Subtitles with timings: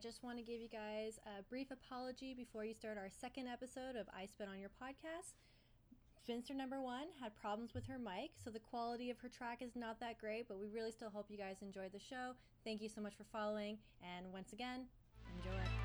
[0.00, 3.96] just want to give you guys a brief apology before you start our second episode
[3.96, 5.34] of I Spit on Your podcast.
[6.22, 9.76] Spinster number one had problems with her mic, so the quality of her track is
[9.76, 12.32] not that great, but we really still hope you guys enjoyed the show.
[12.64, 14.86] Thank you so much for following, and once again,
[15.36, 15.79] enjoy.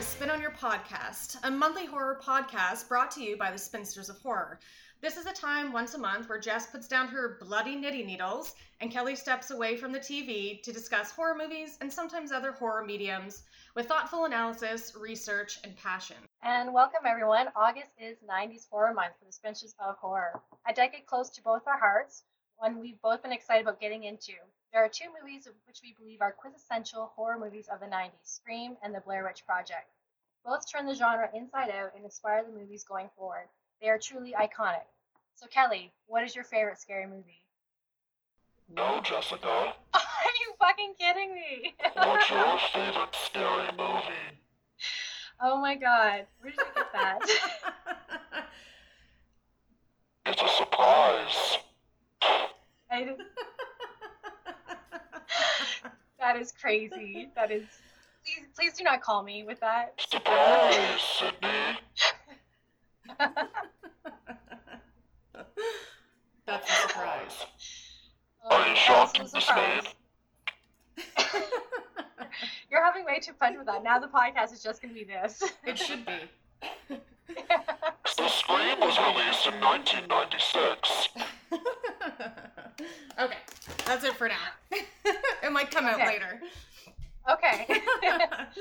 [0.00, 4.16] Spit on Your Podcast, a monthly horror podcast brought to you by the Spinsters of
[4.20, 4.60] Horror.
[5.00, 8.54] This is a time once a month where Jess puts down her bloody knitting needles
[8.80, 12.84] and Kelly steps away from the TV to discuss horror movies and sometimes other horror
[12.84, 13.42] mediums
[13.74, 16.16] with thoughtful analysis, research, and passion.
[16.44, 17.48] And welcome everyone.
[17.56, 20.40] August is 90s Horror Month for the Spinsters of Horror.
[20.68, 22.22] A decade close to both our hearts,
[22.56, 24.34] one we've both been excited about getting into.
[24.72, 28.76] There are two movies which we believe are quintessential horror movies of the 90s Scream
[28.82, 29.88] and The Blair Witch Project.
[30.44, 33.48] Both turn the genre inside out and inspire the movies going forward.
[33.80, 34.84] They are truly iconic.
[35.34, 37.42] So, Kelly, what is your favorite scary movie?
[38.74, 39.46] No, Jessica.
[39.94, 41.74] Are you fucking kidding me?
[41.94, 44.38] What's your favorite scary movie?
[45.40, 46.26] oh my god.
[46.40, 47.20] Where did you get that?
[50.26, 51.56] It's a surprise.
[52.90, 53.20] I didn't-
[56.28, 57.30] that is crazy.
[57.34, 57.64] That is.
[58.24, 59.94] Please, please do not call me with that.
[59.98, 61.78] Surprise, Sidney.
[66.46, 67.46] That's a surprise.
[68.44, 69.94] Oh, Are you that shocked was and a dismayed?
[72.70, 73.82] You're having way too fun with that.
[73.82, 75.42] Now the podcast is just gonna be this.
[75.66, 76.12] It should be.
[78.16, 81.08] The Scream was released in 1996.
[83.20, 83.36] okay,
[83.84, 84.57] that's it for now.
[85.58, 86.40] Might come out later.
[87.28, 87.66] okay.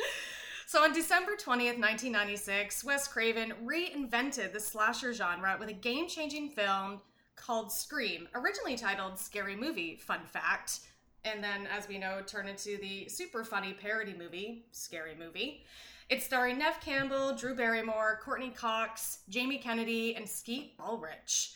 [0.65, 7.01] so on December 20th, 1996, Wes Craven reinvented the slasher genre with a game-changing film
[7.35, 10.79] called Scream, originally titled Scary Movie, fun fact,
[11.23, 15.65] and then as we know, turned into the super funny parody movie, Scary Movie.
[16.09, 21.53] It's starring Neve Campbell, Drew Barrymore, Courteney Cox, Jamie Kennedy, and Skeet Ulrich.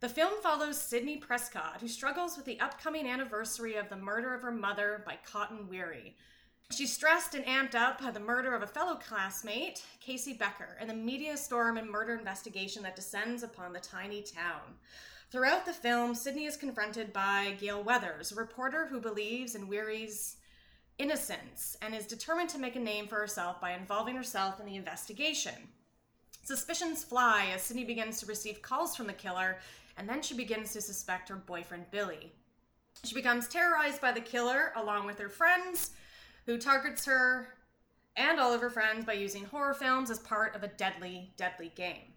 [0.00, 4.42] The film follows Sidney Prescott, who struggles with the upcoming anniversary of the murder of
[4.42, 6.14] her mother by Cotton Weary.
[6.70, 10.88] She's stressed and amped up by the murder of a fellow classmate, Casey Becker, and
[10.88, 14.76] the media storm and murder investigation that descends upon the tiny town.
[15.32, 20.36] Throughout the film, Sidney is confronted by Gale Weathers, a reporter who believes in Weary's
[20.98, 24.76] innocence and is determined to make a name for herself by involving herself in the
[24.76, 25.54] investigation.
[26.44, 29.58] Suspicions fly as Sidney begins to receive calls from the killer,
[29.98, 32.32] and then she begins to suspect her boyfriend Billy.
[33.04, 35.90] She becomes terrorized by the killer along with her friends,
[36.46, 37.48] who targets her
[38.16, 41.72] and all of her friends by using horror films as part of a deadly, deadly
[41.76, 42.14] game.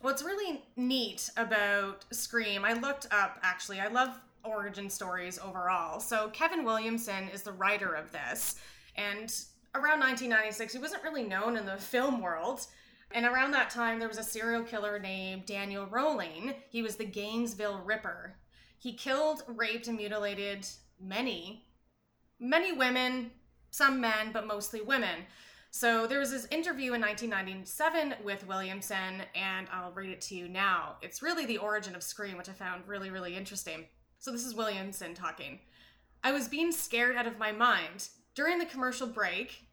[0.00, 6.00] What's really neat about Scream, I looked up actually, I love origin stories overall.
[6.00, 8.56] So, Kevin Williamson is the writer of this,
[8.96, 9.34] and
[9.74, 12.66] around 1996, he wasn't really known in the film world.
[13.12, 16.54] And around that time, there was a serial killer named Daniel Rolling.
[16.68, 18.36] He was the Gainesville Ripper.
[18.78, 20.66] He killed, raped, and mutilated
[21.00, 21.64] many,
[22.38, 23.30] many women,
[23.70, 25.24] some men, but mostly women.
[25.70, 30.48] So there was this interview in 1997 with Williamson, and I'll read it to you
[30.48, 30.96] now.
[31.02, 33.86] It's really the origin of Scream, which I found really, really interesting.
[34.18, 35.60] So this is Williamson talking.
[36.24, 38.08] I was being scared out of my mind.
[38.34, 39.65] During the commercial break,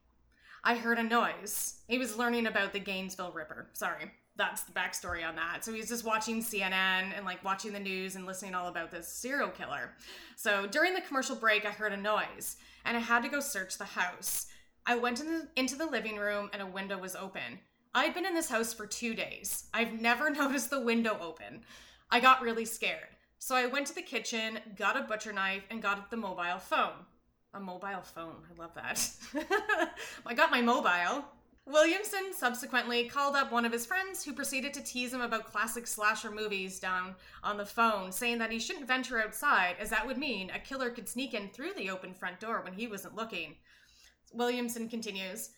[0.64, 1.82] I heard a noise.
[1.88, 3.68] He was learning about the Gainesville Ripper.
[3.74, 5.66] Sorry, that's the backstory on that.
[5.66, 9.08] So he's just watching CNN and like watching the news and listening all about this
[9.08, 9.92] serial killer.
[10.38, 13.78] So during the commercial break, I heard a noise and I had to go search
[13.78, 14.48] the house.
[14.86, 17.60] I went in the, into the living room and a window was open.
[17.94, 19.66] I'd been in this house for two days.
[19.74, 21.66] I've never noticed the window open.
[22.10, 23.08] I got really scared.
[23.38, 27.06] So I went to the kitchen, got a butcher knife, and got the mobile phone.
[27.54, 28.38] A mobile phone.
[28.52, 29.10] I love that.
[30.26, 31.26] I got my mobile.
[31.66, 35.88] Williamson subsequently called up one of his friends who proceeded to tease him about classic
[35.88, 40.18] slasher movies down on the phone, saying that he shouldn't venture outside as that would
[40.18, 43.56] mean a killer could sneak in through the open front door when he wasn't looking.
[44.34, 45.52] Williamson continues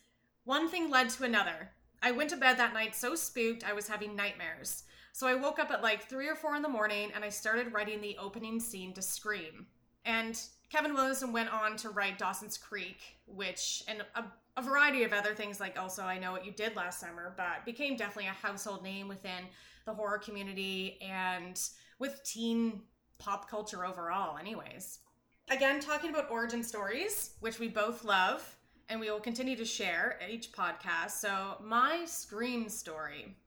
[0.43, 1.71] One thing led to another.
[2.03, 4.83] I went to bed that night so spooked I was having nightmares.
[5.11, 7.73] So I woke up at like 3 or 4 in the morning and I started
[7.73, 9.65] writing the opening scene to Scream.
[10.03, 10.39] And
[10.75, 14.25] Kevin Williamson went on to write Dawson's Creek, which and a,
[14.57, 17.63] a variety of other things like also I know what you did last summer, but
[17.65, 19.45] became definitely a household name within
[19.85, 21.57] the horror community and
[21.97, 22.81] with teen
[23.19, 24.99] pop culture overall, anyways.
[25.49, 28.57] Again, talking about origin stories, which we both love
[28.89, 31.11] and we will continue to share each podcast.
[31.11, 33.37] So, my Scream story.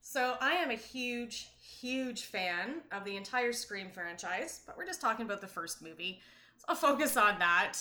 [0.00, 5.02] So, I am a huge, huge fan of the entire Scream franchise, but we're just
[5.02, 6.22] talking about the first movie.
[6.62, 7.78] So, I'll focus on that.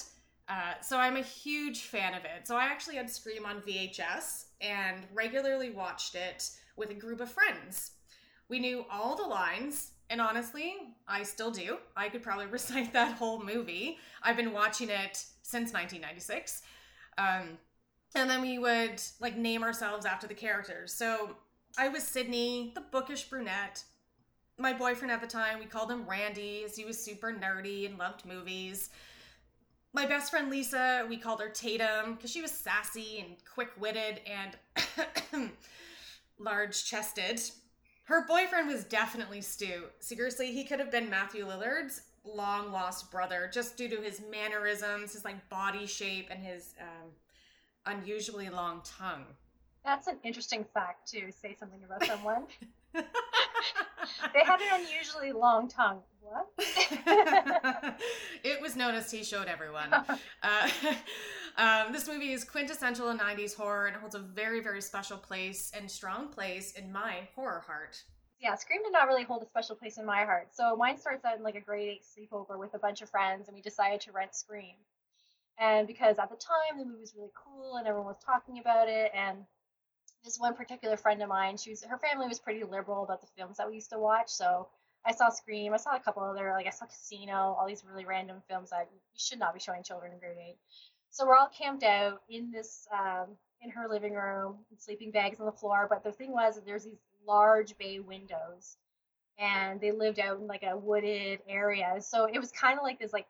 [0.49, 2.47] Uh, so, I'm a huge fan of it.
[2.47, 7.31] So, I actually had Scream on VHS and regularly watched it with a group of
[7.31, 7.91] friends.
[8.49, 10.75] We knew all the lines, and honestly,
[11.07, 11.77] I still do.
[11.95, 13.97] I could probably recite that whole movie.
[14.21, 16.61] I've been watching it since 1996.
[17.17, 17.57] Um,
[18.15, 20.93] and then we would like name ourselves after the characters.
[20.93, 21.35] So
[21.77, 23.83] I was Sidney, the bookish brunette.
[24.61, 27.97] My boyfriend at the time, we called him Randy, as he was super nerdy and
[27.97, 28.91] loved movies.
[29.91, 34.21] My best friend Lisa, we called her Tatum because she was sassy and quick witted
[34.27, 35.49] and
[36.37, 37.41] large chested.
[38.03, 39.85] Her boyfriend was definitely Stu.
[39.99, 45.13] Seriously, he could have been Matthew Lillard's long lost brother just due to his mannerisms,
[45.13, 47.09] his like body shape, and his um,
[47.87, 49.25] unusually long tongue.
[49.83, 52.43] That's an interesting fact to say something about someone.
[54.33, 56.01] they had an unusually long tongue.
[56.21, 56.47] What?
[58.43, 59.93] it was noticed he showed everyone.
[60.43, 60.67] Uh,
[61.57, 65.89] um, this movie is quintessential 90s horror and holds a very, very special place and
[65.89, 68.03] strong place in my horror heart.
[68.39, 70.47] Yeah, Scream did not really hold a special place in my heart.
[70.51, 73.47] So mine starts out in like a grade eight sleepover with a bunch of friends,
[73.47, 74.75] and we decided to rent Scream.
[75.59, 78.89] And because at the time the movie was really cool and everyone was talking about
[78.89, 79.45] it, and
[80.23, 83.27] this one particular friend of mine, she was her family was pretty liberal about the
[83.37, 84.29] films that we used to watch.
[84.29, 84.67] So
[85.05, 88.05] I saw Scream, I saw a couple other like I saw Casino, all these really
[88.05, 90.57] random films that you should not be showing children in grade eight.
[91.09, 95.45] So we're all camped out in this um, in her living room, sleeping bags on
[95.45, 95.87] the floor.
[95.89, 98.77] But the thing was, there's these large bay windows,
[99.37, 101.95] and they lived out in like a wooded area.
[101.99, 103.27] So it was kind of like this like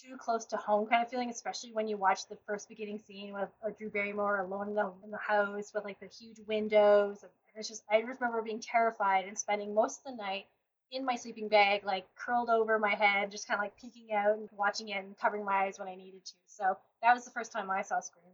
[0.00, 3.32] too close to home kind of feeling, especially when you watch the first beginning scene
[3.32, 7.22] with uh, Drew Barrymore alone in the, in the house with like the huge windows.
[7.22, 10.46] And it's just, I remember being terrified and spending most of the night
[10.92, 14.36] in my sleeping bag, like curled over my head, just kind of like peeking out
[14.38, 16.34] and watching it and covering my eyes when I needed to.
[16.46, 18.24] So that was the first time I saw Scream.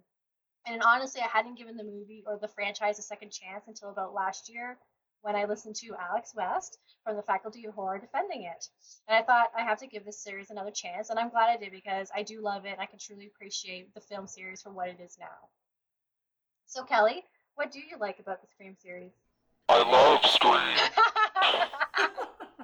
[0.66, 4.14] And honestly, I hadn't given the movie or the franchise a second chance until about
[4.14, 4.78] last year
[5.22, 8.68] when I listened to Alex West from the Faculty of Horror defending it.
[9.08, 11.56] And I thought I have to give this series another chance, and I'm glad I
[11.56, 14.70] did because I do love it and I can truly appreciate the film series for
[14.70, 15.48] what it is now.
[16.66, 17.24] So, Kelly,
[17.54, 19.12] what do you like about the Scream series?
[19.68, 20.52] I love Scream.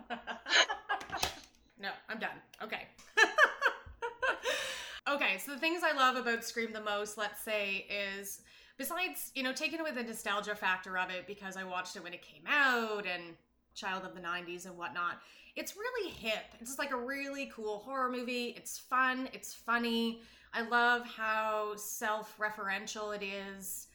[1.81, 2.31] no, I'm done.
[2.63, 2.87] Okay.
[5.09, 8.41] okay, so the things I love about Scream the most, let's say, is
[8.79, 12.15] besides, you know, taking away the nostalgia factor of it because I watched it when
[12.15, 13.35] it came out and
[13.75, 15.21] child of the 90s and whatnot,
[15.57, 16.45] it's really hip.
[16.61, 18.55] It's just like a really cool horror movie.
[18.57, 20.23] It's fun, it's funny.
[20.55, 23.89] I love how self referential it is.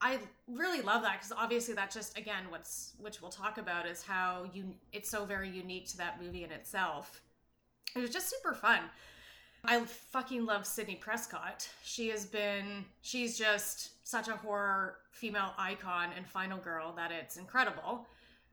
[0.00, 4.02] I really love that because obviously that just again what's which we'll talk about is
[4.02, 7.22] how you it's so very unique to that movie in itself.
[7.96, 8.80] It was just super fun.
[9.66, 11.68] I fucking love Sidney Prescott.
[11.82, 17.38] She has been she's just such a horror female icon and final girl that it's
[17.38, 18.06] incredible.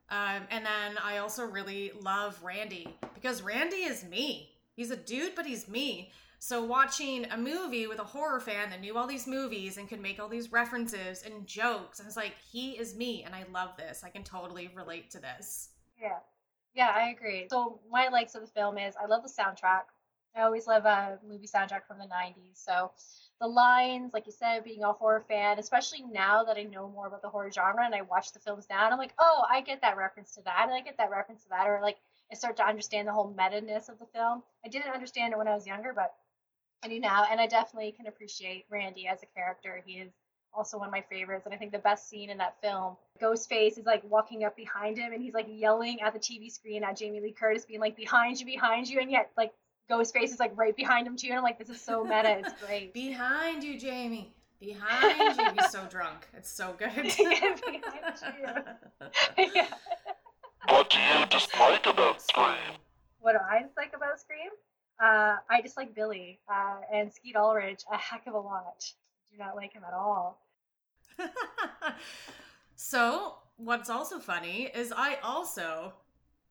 [0.10, 4.52] Um, and then I also really love Randy because Randy is me.
[4.76, 6.12] He's a dude, but he's me.
[6.40, 10.02] So watching a movie with a horror fan that knew all these movies and could
[10.02, 13.78] make all these references and jokes, and it's like he is me, and I love
[13.78, 14.04] this.
[14.04, 15.70] I can totally relate to this.
[16.02, 16.18] Yeah,
[16.74, 17.48] yeah, I agree.
[17.52, 19.84] So my likes of the film is I love the soundtrack.
[20.36, 22.56] I always love a movie soundtrack from the '90s.
[22.56, 22.92] So
[23.40, 27.08] the lines, like you said, being a horror fan, especially now that I know more
[27.08, 29.62] about the horror genre and I watch the films now, and I'm like, oh, I
[29.62, 31.98] get that reference to that, and I get that reference to that, or like
[32.32, 34.44] I start to understand the whole meta ness of the film.
[34.64, 36.14] I didn't understand it when I was younger, but
[36.84, 39.84] I do now, and I definitely can appreciate Randy as a character.
[39.86, 40.12] He is
[40.54, 43.78] also one of my favorites, and I think the best scene in that film, Ghostface
[43.78, 46.98] is like walking up behind him, and he's like yelling at the TV screen at
[46.98, 49.54] Jamie Lee Curtis, being like, "Behind you, behind you," and yet like
[49.92, 52.40] Ghostface is like right behind him too, and I'm like, "This is so meta.
[52.40, 54.34] It's great." Behind you, Jamie.
[54.60, 55.46] Behind you.
[55.60, 56.28] He's so drunk.
[56.36, 56.90] It's so good.
[56.96, 58.72] Yeah, behind
[59.38, 59.50] you.
[59.56, 59.68] yeah.
[60.70, 62.78] What do you dislike about Scream?
[63.20, 64.52] What do I dislike about Scream?
[65.04, 68.86] Uh, I dislike Billy uh, and Skeet Ulrich a heck of a lot.
[69.32, 70.40] Do not like him at all.
[72.76, 75.94] so, what's also funny is I also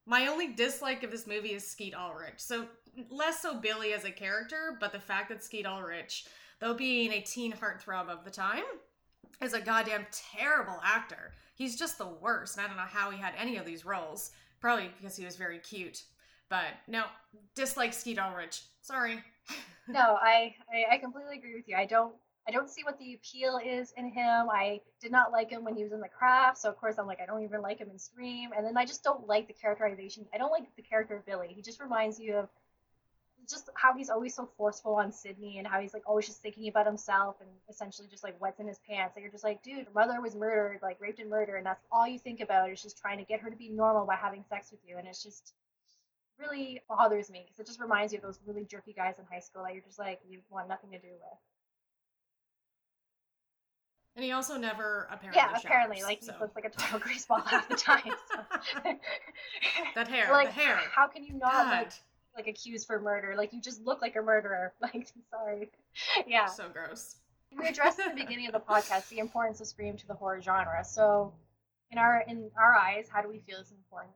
[0.07, 2.39] My only dislike of this movie is Skeet Ulrich.
[2.39, 2.67] So
[3.11, 6.27] less so Billy as a character, but the fact that Skeet Ulrich,
[6.61, 8.65] though being a teen heartthrob of the time,
[9.41, 11.33] is a goddamn terrible actor.
[11.55, 14.33] He's just the worst, and I don't know how he had any of these roles.
[14.61, 16.05] Probably because he was very cute.
[16.49, 17.05] But no,
[17.55, 18.63] dislike Skeet Ulrich.
[18.83, 19.23] Sorry.
[19.89, 21.77] no, I, I I completely agree with you.
[21.77, 22.15] I don't
[22.49, 24.49] I don't see what the appeal is in him.
[24.51, 27.07] I did not like him when he was in The Craft, so of course I'm
[27.07, 28.51] like I don't even like him in Scream.
[28.57, 30.27] And then I just don't like the characterization.
[30.35, 31.53] I don't like the character of Billy.
[31.55, 32.49] He just reminds you of
[33.49, 36.69] just how he's always so forceful on Sidney and how he's like always just thinking
[36.69, 39.17] about himself and essentially just like what's in his pants.
[39.17, 42.07] Like you're just like, dude, mother was murdered, like raped and murdered, and that's all
[42.07, 44.71] you think about is just trying to get her to be normal by having sex
[44.71, 44.97] with you.
[44.99, 45.53] And it's just
[46.39, 49.41] really bothers me because it just reminds you of those really jerky guys in high
[49.41, 51.39] school that you're just like you want nothing to do with.
[54.21, 55.41] And he also never apparently.
[55.41, 56.35] Yeah, apparently, like so.
[56.35, 58.03] he looks like a total greaseball half the time.
[58.31, 58.43] So.
[59.95, 60.79] that hair, like, the hair.
[60.95, 61.93] How can you not God, like
[62.37, 63.33] like accused for murder?
[63.35, 64.75] Like you just look like a murderer.
[64.83, 65.71] Like sorry.
[66.27, 66.45] Yeah.
[66.45, 67.17] so gross.
[67.59, 70.43] We addressed at the beginning of the podcast the importance of Scream to the horror
[70.43, 70.85] genre.
[70.85, 71.33] So
[71.91, 74.13] in our in our eyes, how do we feel is important?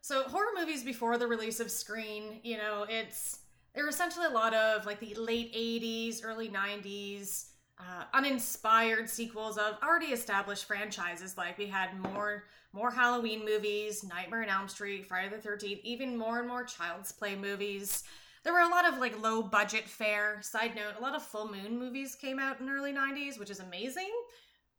[0.00, 3.40] So horror movies before the release of Scream, you know, it's
[3.74, 7.50] there were essentially a lot of like the late '80s, early '90s.
[7.76, 14.44] Uh, uninspired sequels of already established franchises like we had more more halloween movies nightmare
[14.44, 18.04] on elm street friday the 13th even more and more child's play movies.
[18.44, 20.38] There were a lot of like low budget fare.
[20.40, 23.58] Side note a lot of full moon movies came out in early 90s which is
[23.58, 24.10] amazing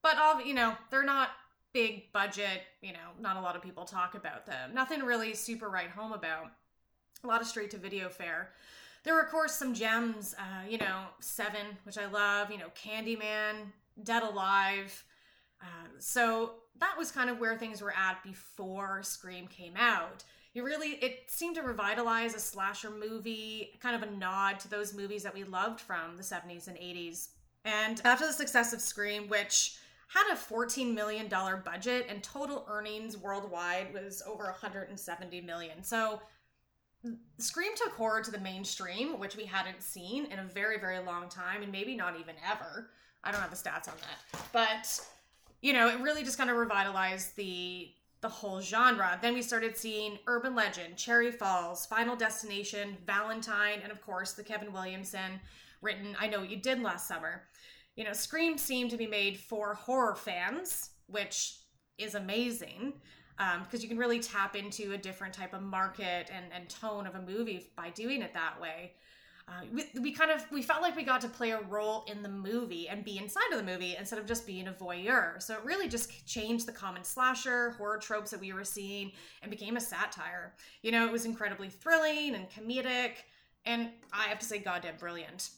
[0.02, 1.32] but all you know they're not
[1.74, 4.74] big budget you know not a lot of people talk about them.
[4.74, 6.52] Nothing really super right home about.
[7.26, 8.52] A lot of straight to video fare
[9.06, 12.68] there were of course some gems uh, you know seven which i love you know
[12.76, 13.72] candyman
[14.04, 15.04] dead alive.
[15.62, 20.24] Uh, so that was kind of where things were at before scream came out.
[20.54, 24.94] You really it seemed to revitalize a slasher movie kind of a nod to those
[24.94, 27.30] movies that we loved from the 70s and 80s
[27.66, 33.18] and after the success of scream which had a $14 million budget and total earnings
[33.18, 35.84] worldwide was over 170 million.
[35.84, 36.22] So
[37.38, 41.30] Scream took horror to the mainstream, which we hadn't seen in a very, very long
[41.30, 42.90] time, and maybe not even ever.
[43.24, 45.00] I don't have the stats on that, but
[45.62, 49.20] you know, it really just kind of revitalized the the whole genre.
[49.22, 54.44] Then we started seeing Urban Legend, Cherry Falls, Final Destination, Valentine, and of course the
[54.44, 55.40] Kevin Williamson
[55.82, 57.44] written I Know What You Did Last Summer.
[57.96, 61.58] You know, Scream seemed to be made for horror fans, which
[61.98, 62.94] is amazing
[63.38, 67.06] because um, you can really tap into a different type of market and, and tone
[67.06, 68.94] of a movie by doing it that way.
[69.48, 72.24] Uh, we, we kind of we felt like we got to play a role in
[72.24, 75.40] the movie and be inside of the movie instead of just being a voyeur.
[75.42, 79.12] So it really just changed the common slasher horror tropes that we were seeing
[79.44, 80.56] and became a satire.
[80.82, 83.18] You know, it was incredibly thrilling and comedic,
[83.66, 85.52] and I have to say, goddamn brilliant.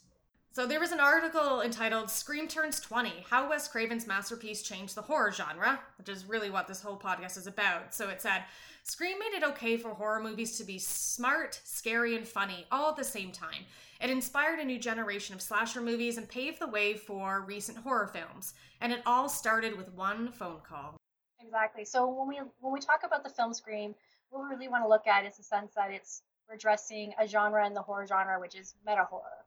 [0.58, 5.04] So there was an article entitled Scream Turns 20 How Wes Craven's Masterpiece Changed the
[5.04, 7.94] Horror Genre, which is really what this whole podcast is about.
[7.94, 8.44] So it said
[8.82, 12.96] Scream made it okay for horror movies to be smart, scary, and funny all at
[12.96, 13.66] the same time.
[14.02, 18.08] It inspired a new generation of slasher movies and paved the way for recent horror
[18.08, 18.56] films.
[18.82, 20.98] And it all started with one phone call.
[21.40, 21.86] Exactly.
[21.86, 23.94] So when we when we talk about the film Scream,
[24.32, 27.64] what we really want to look at is the sense that it's addressing a genre
[27.68, 29.46] in the horror genre, which is meta horror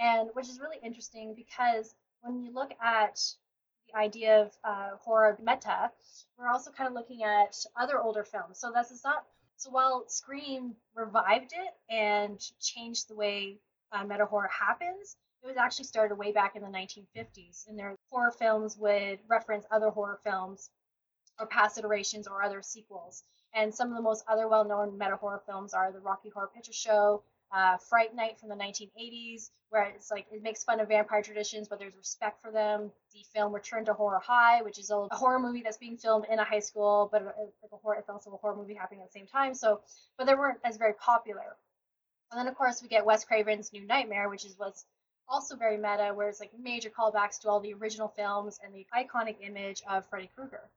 [0.00, 3.20] and which is really interesting because when you look at
[3.88, 5.90] the idea of uh, horror meta,
[6.38, 8.58] we're also kind of looking at other older films.
[8.58, 9.24] So this is not
[9.56, 13.58] so while Scream revived it and changed the way
[13.92, 17.94] uh, meta horror happens, it was actually started way back in the 1950s, and their
[18.10, 20.70] horror films would reference other horror films
[21.38, 23.22] or past iterations or other sequels.
[23.52, 26.72] And some of the most other well-known meta horror films are the Rocky Horror Picture
[26.72, 31.22] Show, uh, Fright Night from the 1980s, where it's like it makes fun of vampire
[31.22, 32.90] traditions, but there's respect for them.
[33.12, 36.26] The film Return to Horror High, which is a, a horror movie that's being filmed
[36.30, 39.12] in a high school, but like a horror, it's also a horror movie happening at
[39.12, 39.54] the same time.
[39.54, 39.80] So,
[40.16, 41.56] but they weren't as very popular.
[42.30, 44.84] And then of course we get Wes Craven's New Nightmare, which is what's
[45.28, 48.86] also very meta, where it's like major callbacks to all the original films and the
[48.94, 50.68] iconic image of Freddy Krueger.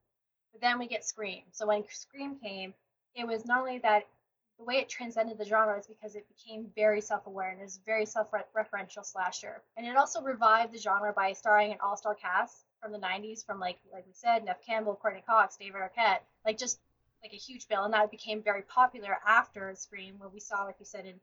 [0.52, 1.44] But then we get Scream.
[1.52, 2.74] So when Scream came,
[3.16, 4.08] it was not only that
[4.58, 7.86] the way it transcended the genre is because it became very self-aware and is a
[7.86, 9.62] very self-referential slasher.
[9.78, 13.60] And it also revived the genre by starring an all-star cast from the 90s, from
[13.60, 16.80] like like we said, Neve Campbell, Courteney Cox, David Arquette, like just
[17.24, 17.84] like a huge bill.
[17.84, 21.20] And that became very popular after Scream, where we saw, like you said, in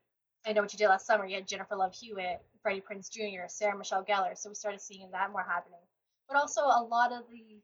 [0.47, 3.47] I Know What You Did Last Summer, you had Jennifer Love Hewitt, Freddie Prinze Jr.,
[3.49, 4.37] Sarah Michelle Gellar.
[4.37, 5.81] So we started seeing that more happening.
[6.29, 7.61] But also a lot of the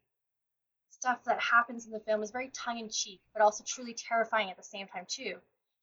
[0.90, 4.50] stuff that happens in the film is very tongue in cheek, but also truly terrifying
[4.50, 5.36] at the same time too.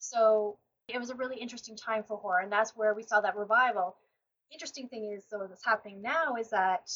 [0.04, 0.58] So
[0.90, 3.96] it was a really interesting time for horror, and that's where we saw that revival.
[4.52, 6.92] Interesting thing is, though, that's happening now is that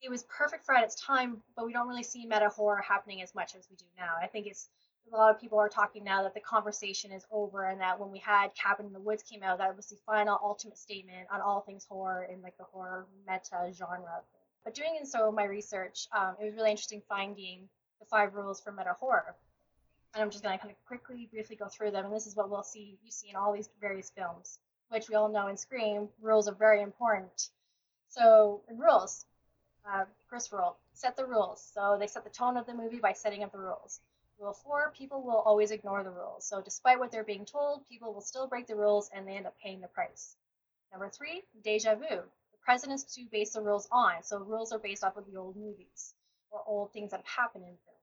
[0.00, 3.20] it was perfect for at its time, but we don't really see meta horror happening
[3.20, 4.14] as much as we do now.
[4.20, 4.70] I think it's
[5.12, 8.10] a lot of people are talking now that the conversation is over and that when
[8.10, 11.42] we had Cabin in the Woods came out, that was the final ultimate statement on
[11.42, 14.22] all things horror in like the horror meta genre.
[14.64, 18.60] But doing in so my research, um, it was really interesting finding the five rules
[18.60, 19.36] for meta horror.
[20.14, 22.04] And I'm just going to kind of quickly, briefly go through them.
[22.04, 25.14] And this is what we'll see you see in all these various films, which we
[25.14, 27.50] all know in Scream, rules are very important.
[28.08, 29.24] So, in rules,
[29.88, 31.62] uh, first rule, set the rules.
[31.74, 34.00] So they set the tone of the movie by setting up the rules.
[34.38, 36.46] Rule four, people will always ignore the rules.
[36.46, 39.46] So despite what they're being told, people will still break the rules and they end
[39.46, 40.36] up paying the price.
[40.92, 42.08] Number three, deja vu.
[42.08, 44.22] The precedents to base the rules on.
[44.22, 46.14] So rules are based off of the old movies
[46.50, 47.99] or old things that have happened in films.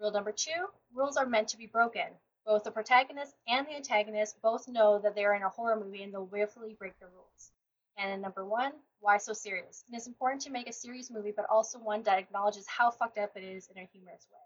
[0.00, 2.06] Rule number two, rules are meant to be broken.
[2.46, 6.12] Both the protagonist and the antagonist both know that they're in a horror movie and
[6.12, 7.52] they'll willfully break the rules.
[7.98, 9.84] And number one, why so serious?
[9.92, 13.18] It is important to make a serious movie, but also one that acknowledges how fucked
[13.18, 14.38] up it is in a humorous way.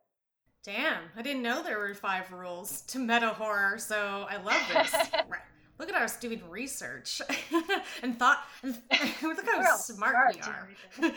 [0.64, 4.92] Damn, I didn't know there were five rules to meta horror, so I love this.
[5.28, 5.40] right.
[5.78, 7.20] Look at us doing research
[8.02, 8.44] and thought.
[8.62, 8.74] And
[9.22, 10.68] look how smart, smart
[11.00, 11.14] we are.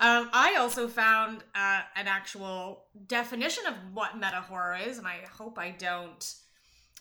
[0.00, 5.20] Um, I also found uh, an actual definition of what meta horror is, and I
[5.36, 6.34] hope I don't.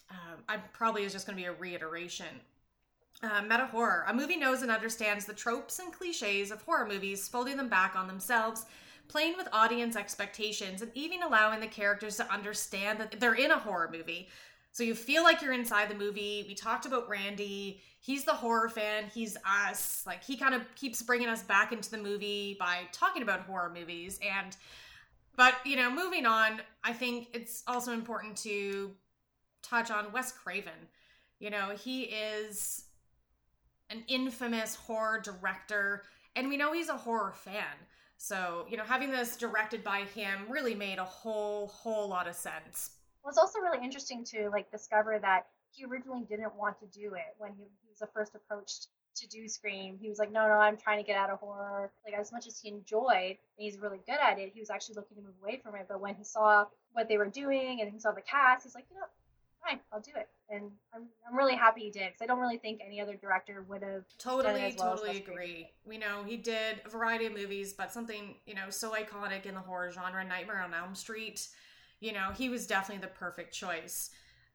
[0.09, 2.41] Um, I probably is just going to be a reiteration.
[3.21, 4.05] Uh, meta horror.
[4.07, 7.95] A movie knows and understands the tropes and cliches of horror movies, folding them back
[7.95, 8.65] on themselves
[9.07, 13.57] playing with audience expectations and even allowing the characters to understand that they're in a
[13.57, 14.27] horror movie.
[14.77, 16.45] So you feel like you're inside the movie.
[16.47, 17.81] We talked about Randy.
[17.99, 19.05] He's the horror fan.
[19.11, 20.03] He's us.
[20.05, 23.73] Like he kind of keeps bringing us back into the movie by talking about horror
[23.73, 24.19] movies.
[24.21, 24.55] And,
[25.35, 28.91] but you know, moving on, I think it's also important to
[29.63, 30.87] touch on Wes Craven.
[31.39, 32.83] You know, he is
[33.89, 36.03] an infamous horror director,
[36.35, 37.63] and we know he's a horror fan.
[38.17, 42.35] So, you know, having this directed by him really made a whole, whole lot of
[42.35, 42.91] sense.
[43.27, 47.35] It's also really interesting to like discover that he originally didn't want to do it
[47.37, 49.97] when he, he was the first approached to do Scream.
[49.99, 51.91] He was like, no, no, I'm trying to get out of horror.
[52.05, 54.95] Like, as much as he enjoyed, and he's really good at it, he was actually
[54.95, 55.87] looking to move away from it.
[55.89, 58.85] But when he saw what they were doing and he saw the cast, he's like,
[58.91, 59.05] you know,
[59.67, 60.29] fine, I'll do it.
[60.49, 63.65] And I'm, I'm really happy he did because I don't really think any other director
[63.67, 64.03] would have.
[64.17, 65.71] Totally, well totally agree.
[65.85, 69.55] We know he did a variety of movies, but something, you know, so iconic in
[69.55, 71.47] the horror genre, Nightmare on Elm Street,
[71.99, 74.11] you know, he was definitely the perfect choice.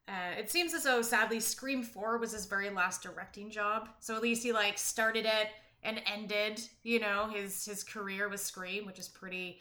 [0.09, 3.89] Uh, it seems as though, sadly, Scream 4 was his very last directing job.
[4.01, 5.49] So at least he, like, started it
[5.85, 9.61] and ended, you know, his his career with Scream, which is pretty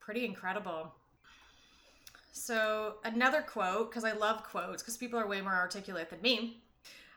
[0.00, 0.92] pretty incredible.
[2.32, 6.62] So another quote, because I love quotes, because people are way more articulate than me.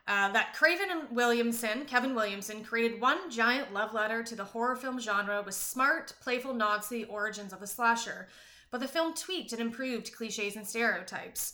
[0.08, 4.75] Uh, that Craven and Williamson, Kevin Williamson, created one giant love letter to the horror
[4.75, 8.28] film genre with smart, playful nods to the origins of the slasher.
[8.76, 11.54] But the film tweaked and improved cliches and stereotypes.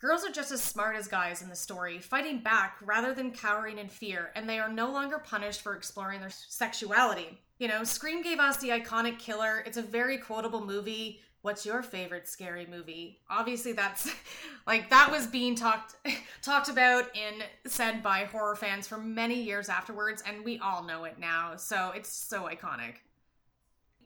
[0.00, 3.78] Girls are just as smart as guys in the story, fighting back rather than cowering
[3.78, 7.38] in fear, and they are no longer punished for exploring their sexuality.
[7.60, 9.62] You know, Scream gave us the iconic killer.
[9.64, 14.12] It's a very quotable movie what's your favorite scary movie obviously that's
[14.66, 15.94] like that was being talked
[16.42, 21.04] talked about and said by horror fans for many years afterwards and we all know
[21.04, 22.94] it now so it's so iconic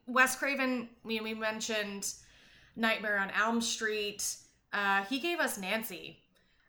[0.06, 2.12] wes craven we, we mentioned
[2.76, 4.36] nightmare on elm street
[4.72, 6.18] uh, he gave us nancy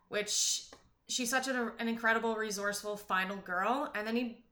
[0.09, 0.65] which
[1.07, 4.43] she's such an, an incredible resourceful final girl and then he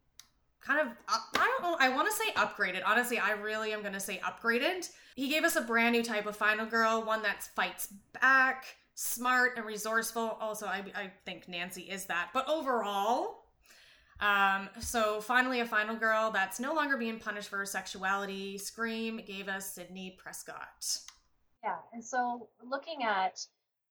[0.61, 3.93] kind of i don't know i want to say upgraded honestly i really am going
[3.93, 7.43] to say upgraded he gave us a brand new type of final girl, one that
[7.53, 7.89] fights
[8.21, 8.63] back,
[8.95, 10.37] smart and resourceful.
[10.39, 12.29] Also, I, I think Nancy is that.
[12.33, 13.43] But overall,
[14.21, 18.57] um, so finally, a final girl that's no longer being punished for her sexuality.
[18.57, 20.99] Scream gave us Sidney Prescott.
[21.63, 23.45] Yeah, and so looking at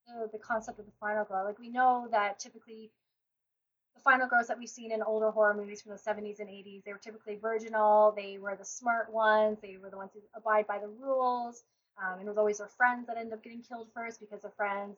[0.07, 2.91] the, the concept of the final girl, like we know that typically
[3.95, 6.83] the final girls that we've seen in older horror movies from the 70s and 80s,
[6.85, 8.11] they were typically virginal.
[8.15, 9.59] They were the smart ones.
[9.61, 11.63] They were the ones who abide by the rules.
[12.01, 14.49] Um, and it was always their friends that ended up getting killed first because the
[14.51, 14.97] friends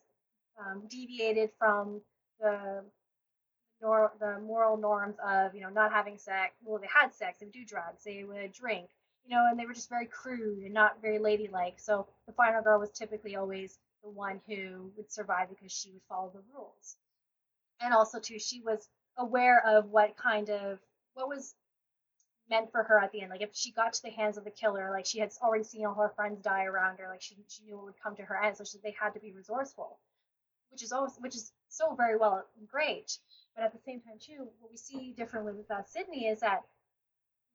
[0.59, 2.01] um, deviated from
[2.39, 2.83] the
[3.81, 6.55] nor- the moral norms of you know not having sex.
[6.63, 7.39] Well, they had sex.
[7.39, 8.03] They would do drugs.
[8.03, 8.89] They would drink.
[9.25, 11.79] You know, and they were just very crude and not very ladylike.
[11.79, 16.03] So the final girl was typically always the one who would survive because she would
[16.09, 16.97] follow the rules
[17.81, 20.79] and also too she was aware of what kind of
[21.13, 21.55] what was
[22.49, 23.31] meant for her at the end.
[23.31, 25.85] Like if she got to the hands of the killer, like she had already seen
[25.85, 28.41] all her friends die around her, like she she knew it would come to her
[28.43, 29.99] end, so she, they had to be resourceful,
[30.71, 33.17] which is always which is so very well and great.
[33.55, 36.63] But at the same time, too, what we see differently with uh, Sidney is that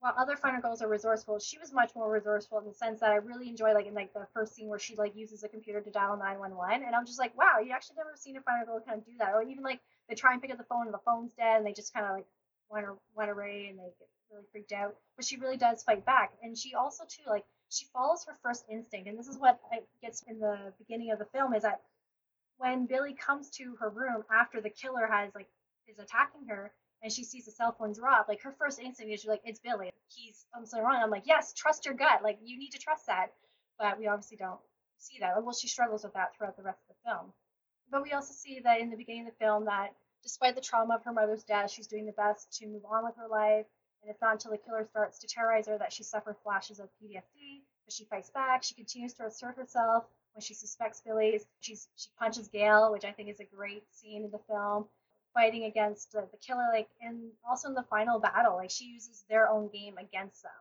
[0.00, 3.10] while other final girls are resourceful, she was much more resourceful in the sense that
[3.10, 5.80] I really enjoy like in like the first scene where she like uses a computer
[5.80, 8.80] to dial 911 and I'm just like, wow, you actually never seen a final girl
[8.86, 9.32] kind of do that.
[9.32, 11.66] Or even like they try and pick up the phone and the phone's dead and
[11.66, 12.26] they just kind of like
[12.68, 14.94] went, went away and they get really freaked out.
[15.16, 16.32] But she really does fight back.
[16.42, 19.08] And she also too like she follows her first instinct.
[19.08, 19.58] And this is what
[20.02, 21.80] gets in the beginning of the film is that
[22.58, 25.48] when Billy comes to her room after the killer has like
[25.88, 29.20] is attacking her and she sees the cell phone drop, like her first instinct is
[29.20, 29.92] she's like, it's Billy.
[30.08, 31.00] He's I'm so wrong.
[31.02, 32.22] I'm like, yes, trust your gut.
[32.22, 33.32] Like you need to trust that.
[33.78, 34.60] But we obviously don't
[34.98, 35.42] see that.
[35.42, 37.32] Well, she struggles with that throughout the rest of the film.
[37.90, 40.94] But we also see that in the beginning of the film that despite the trauma
[40.96, 43.66] of her mother's death, she's doing the best to move on with her life.
[44.02, 46.88] And it's not until the killer starts to terrorize her that she suffers flashes of
[47.02, 47.62] PTSD.
[47.84, 48.62] But she fights back.
[48.62, 50.04] She continues to assert herself
[50.34, 51.46] when she suspects Billy's.
[51.60, 54.86] She's she punches Gail, which I think is a great scene in the film
[55.36, 59.24] fighting against the, the killer like and also in the final battle like she uses
[59.28, 60.52] their own game against them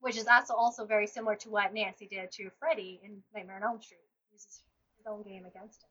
[0.00, 3.64] which is also also very similar to what nancy did to freddy in nightmare on
[3.64, 3.98] elm street
[4.32, 4.62] uses
[4.96, 5.90] his own game against him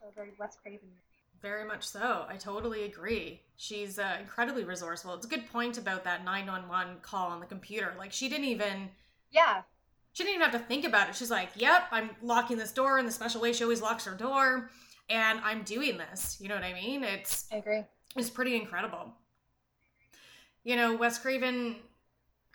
[0.00, 0.88] so very wes craven
[1.40, 2.24] very much so.
[2.28, 3.40] I totally agree.
[3.56, 5.14] She's uh, incredibly resourceful.
[5.14, 7.94] It's a good point about that 911 call on the computer.
[7.98, 8.90] Like, she didn't even.
[9.32, 9.62] Yeah.
[10.12, 11.16] She didn't even have to think about it.
[11.16, 14.14] She's like, yep, I'm locking this door in the special way she always locks her
[14.14, 14.70] door
[15.12, 16.38] and I'm doing this.
[16.40, 17.04] You know what I mean?
[17.04, 17.82] It's I agree.
[18.16, 19.12] It's pretty incredible.
[20.64, 21.76] You know, Wes Craven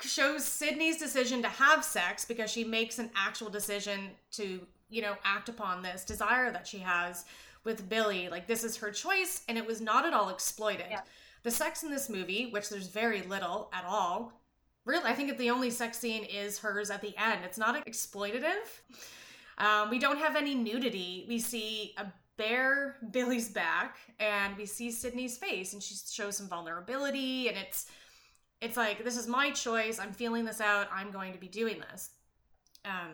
[0.02, 5.16] shows Sidney's decision to have sex because she makes an actual decision to, you know,
[5.24, 7.26] act upon this desire that she has
[7.64, 8.30] with Billy.
[8.30, 10.88] Like this is her choice and it was not at all exploited.
[10.90, 11.02] Yeah.
[11.44, 14.34] The sex in this movie, which there's very little at all,
[14.86, 17.42] really I think the only sex scene is hers at the end.
[17.44, 18.82] It's not exploitative.
[19.58, 21.26] Um, we don't have any nudity.
[21.28, 22.06] We see a
[22.38, 27.88] bare Billy's back and we see Sidney's face and she shows some vulnerability and it's
[28.60, 30.00] it's like this is my choice.
[30.00, 30.88] I'm feeling this out.
[30.92, 32.12] I'm going to be doing this.
[32.86, 33.14] Um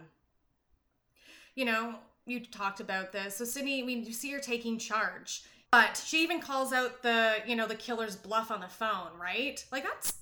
[1.55, 3.37] you know, you talked about this.
[3.37, 5.43] So Sidney, I mean, you see her taking charge.
[5.71, 9.63] But she even calls out the, you know, the killer's bluff on the phone, right?
[9.71, 10.13] Like that's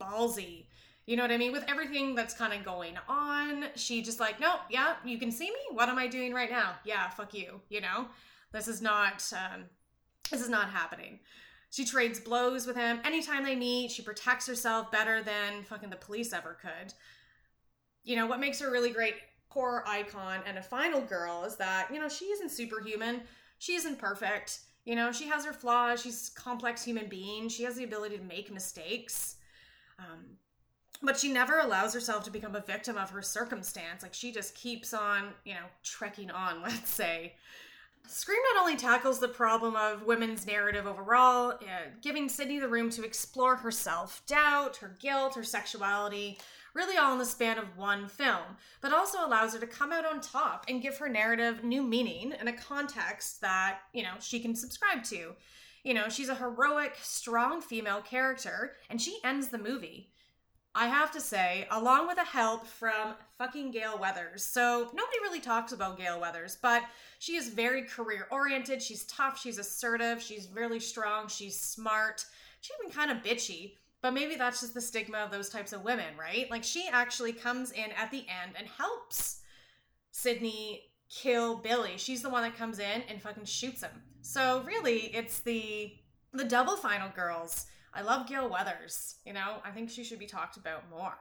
[0.00, 0.64] ballsy.
[1.06, 1.52] You know what I mean?
[1.52, 5.50] With everything that's kind of going on, she just like, nope, yeah, you can see
[5.50, 5.60] me.
[5.70, 6.72] What am I doing right now?
[6.84, 8.06] Yeah, fuck you, you know?
[8.52, 9.64] This is not um,
[10.30, 11.18] this is not happening.
[11.70, 13.00] She trades blows with him.
[13.04, 16.94] Anytime they meet, she protects herself better than fucking the police ever could.
[18.04, 19.14] You know, what makes her really great
[19.48, 23.22] horror icon and a final girl is that, you know, she isn't superhuman.
[23.58, 24.60] She isn't perfect.
[24.84, 26.02] You know, she has her flaws.
[26.02, 27.48] She's a complex human being.
[27.48, 29.36] She has the ability to make mistakes.
[29.98, 30.36] Um,
[31.04, 34.02] but she never allows herself to become a victim of her circumstance.
[34.02, 37.34] Like she just keeps on, you know, trekking on, let's say.
[38.06, 42.90] Scream not only tackles the problem of women's narrative overall, uh, giving Sidney the room
[42.90, 46.38] to explore her self doubt, her guilt, her sexuality,
[46.74, 50.04] really all in the span of one film, but also allows her to come out
[50.04, 54.38] on top and give her narrative new meaning and a context that, you know, she
[54.38, 55.32] can subscribe to.
[55.82, 60.10] You know, she's a heroic, strong female character, and she ends the movie
[60.74, 64.44] I have to say, along with the help from fucking Gale Weathers.
[64.44, 66.82] So nobody really talks about Gale Weathers, but
[67.20, 68.82] she is very career oriented.
[68.82, 69.40] She's tough.
[69.40, 70.20] She's assertive.
[70.20, 71.28] She's really strong.
[71.28, 72.24] She's smart.
[72.60, 73.74] She's even kind of bitchy.
[74.02, 76.50] But maybe that's just the stigma of those types of women, right?
[76.50, 79.40] Like she actually comes in at the end and helps
[80.10, 81.94] Sidney kill Billy.
[81.96, 84.02] She's the one that comes in and fucking shoots him.
[84.22, 85.94] So really, it's the
[86.32, 89.16] the double final girls I love Gale Weathers.
[89.24, 91.16] You know, I think she should be talked about more.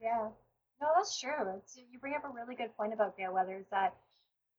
[0.00, 0.28] Yeah.
[0.80, 1.30] No, that's true.
[1.56, 3.94] It's, you bring up a really good point about Gale Weathers that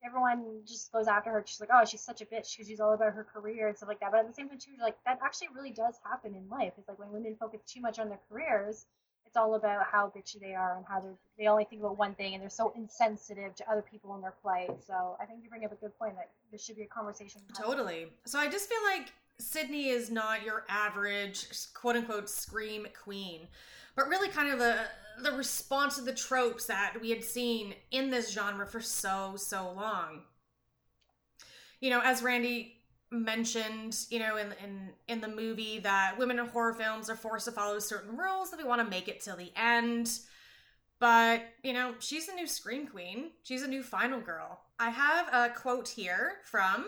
[0.03, 1.43] everyone just goes after her.
[1.45, 3.89] She's like, oh, she's such a bitch because she's all about her career and stuff
[3.89, 4.11] like that.
[4.11, 6.73] But at the same time, too, like that actually really does happen in life.
[6.77, 8.85] It's like when women focus too much on their careers,
[9.25, 12.15] it's all about how bitchy they are and how they they only think about one
[12.15, 14.67] thing and they're so insensitive to other people in their play.
[14.87, 17.41] So I think you bring up a good point that this should be a conversation.
[17.53, 18.07] Totally.
[18.25, 23.41] So I just feel like Sidney is not your average quote unquote scream queen,
[23.95, 24.79] but really kind of the
[25.21, 29.71] the response to the tropes that we had seen in this genre for so so
[29.75, 30.21] long.
[31.79, 32.77] You know, as Randy
[33.11, 37.45] mentioned, you know, in in in the movie that women in horror films are forced
[37.45, 40.19] to follow certain rules that we want to make it till the end.
[40.99, 43.31] But, you know, she's a new scream queen.
[43.43, 44.61] She's a new final girl.
[44.79, 46.87] I have a quote here from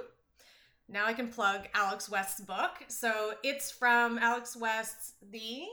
[0.92, 2.72] now I can plug Alex West's book.
[2.88, 5.64] So it's from Alex West's The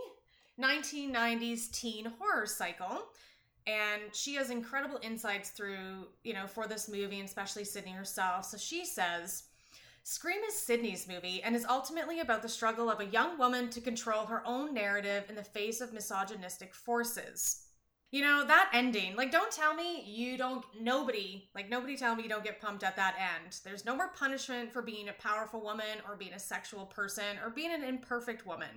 [0.60, 3.04] 1990s teen horror cycle.
[3.66, 8.44] And she has incredible insights through, you know, for this movie, and especially Sidney herself.
[8.44, 9.44] So she says,
[10.04, 13.80] Scream is Sidney's movie and is ultimately about the struggle of a young woman to
[13.80, 17.65] control her own narrative in the face of misogynistic forces.
[18.16, 22.22] You know, that ending, like, don't tell me you don't, nobody, like, nobody tell me
[22.22, 23.58] you don't get pumped at that end.
[23.62, 27.50] There's no more punishment for being a powerful woman or being a sexual person or
[27.50, 28.70] being an imperfect woman.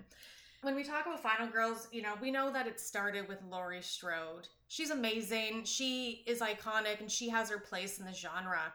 [0.62, 3.82] When we talk about Final Girls, you know, we know that it started with Laurie
[3.82, 4.50] Strode.
[4.68, 8.74] She's amazing, she is iconic, and she has her place in the genre.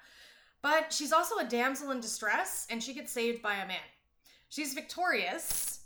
[0.62, 3.76] But she's also a damsel in distress, and she gets saved by a man.
[4.48, 5.80] She's victorious,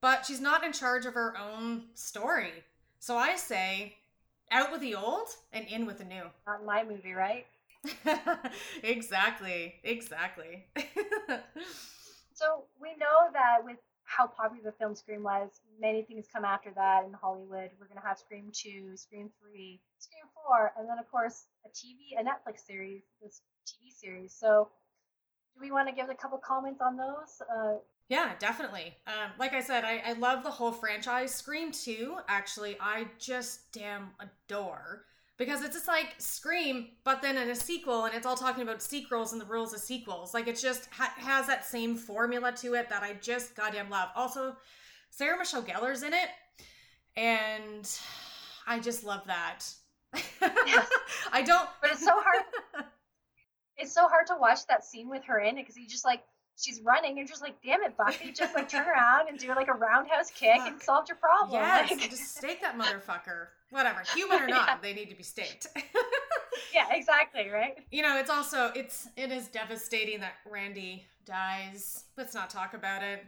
[0.00, 2.64] but she's not in charge of her own story.
[2.98, 3.94] So I say,
[4.54, 6.22] out with the old and in with the new.
[6.46, 7.44] Not my movie, right?
[8.82, 10.64] exactly, exactly.
[12.32, 16.70] so we know that with how popular the film Scream was, many things come after
[16.76, 17.70] that in Hollywood.
[17.78, 22.18] We're gonna have Scream Two, Scream Three, Scream Four, and then of course a TV,
[22.18, 24.32] a Netflix series, this TV series.
[24.32, 24.70] So,
[25.54, 27.42] do we want to give a couple comments on those?
[27.42, 27.76] Uh,
[28.08, 28.94] yeah, definitely.
[29.06, 31.34] Um, like I said, I, I love the whole franchise.
[31.34, 35.04] Scream 2, actually, I just damn adore.
[35.36, 38.82] Because it's just like Scream, but then in a sequel, and it's all talking about
[38.82, 40.32] sequels and the rules of sequels.
[40.32, 44.10] Like it just ha- has that same formula to it that I just goddamn love.
[44.14, 44.56] Also,
[45.10, 46.28] Sarah Michelle Gellar's in it,
[47.16, 47.90] and
[48.66, 49.64] I just love that.
[50.40, 50.88] Yes.
[51.32, 51.68] I don't.
[51.80, 52.44] But it's so hard.
[53.76, 56.22] it's so hard to watch that scene with her in it because you just like
[56.60, 59.68] she's running and just like, damn it, Buffy, just like turn around and do like
[59.68, 61.60] a roundhouse kick and solved your problem.
[61.60, 63.48] Yes, like, just stake that motherfucker.
[63.70, 64.76] Whatever, human or not, yeah.
[64.82, 65.66] they need to be staked.
[66.72, 67.78] yeah, exactly, right?
[67.90, 72.04] You know, it's also it's it is devastating that Randy dies.
[72.16, 73.24] Let's not talk about it.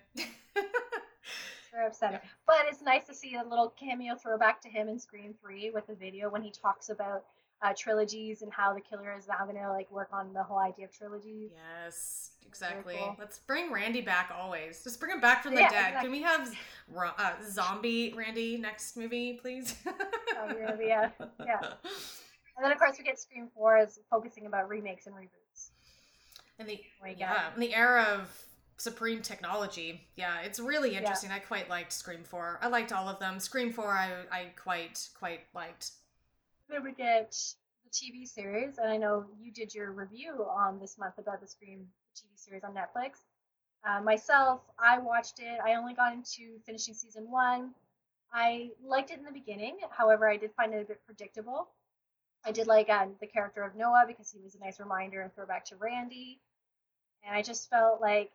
[1.85, 2.21] upsetting.
[2.23, 2.29] Yeah.
[2.47, 5.87] But it's nice to see a little cameo throwback to him in Scream 3 with
[5.87, 7.25] the video when he talks about
[7.63, 10.59] uh, trilogies and how the killer is now going to like work on the whole
[10.59, 11.51] idea of trilogies.
[11.55, 12.97] Yes, exactly.
[12.99, 13.17] Cool.
[13.19, 14.83] Let's bring Randy back always.
[14.85, 15.89] Just bring him back from the yeah, dead.
[15.89, 16.03] Exactly.
[16.03, 16.55] Can we have
[17.19, 19.75] uh, zombie Randy next movie, please?
[20.35, 21.11] zombie yeah,
[21.45, 21.61] yeah.
[22.57, 25.71] And then of course we get Scream Four is focusing about remakes and reboots.
[26.59, 26.81] In the
[27.19, 28.31] yeah, in the era of
[28.79, 30.07] supreme technology.
[30.17, 31.31] Yeah, it's really interesting.
[31.31, 31.37] Yeah.
[31.37, 32.61] I quite liked Scream 4.
[32.63, 33.41] I liked all of them.
[33.41, 35.93] Scream 4 I I quite quite liked.
[36.69, 37.35] We get
[37.85, 41.47] the TV series, and I know you did your review on this month about the
[41.47, 43.23] Scream TV series on Netflix.
[43.85, 45.59] Uh, myself, I watched it.
[45.65, 47.71] I only got into finishing season one.
[48.33, 49.79] I liked it in the beginning.
[49.91, 51.69] However, I did find it a bit predictable.
[52.45, 55.35] I did like um, the character of Noah because he was a nice reminder and
[55.35, 56.41] throwback to Randy.
[57.25, 58.33] And I just felt like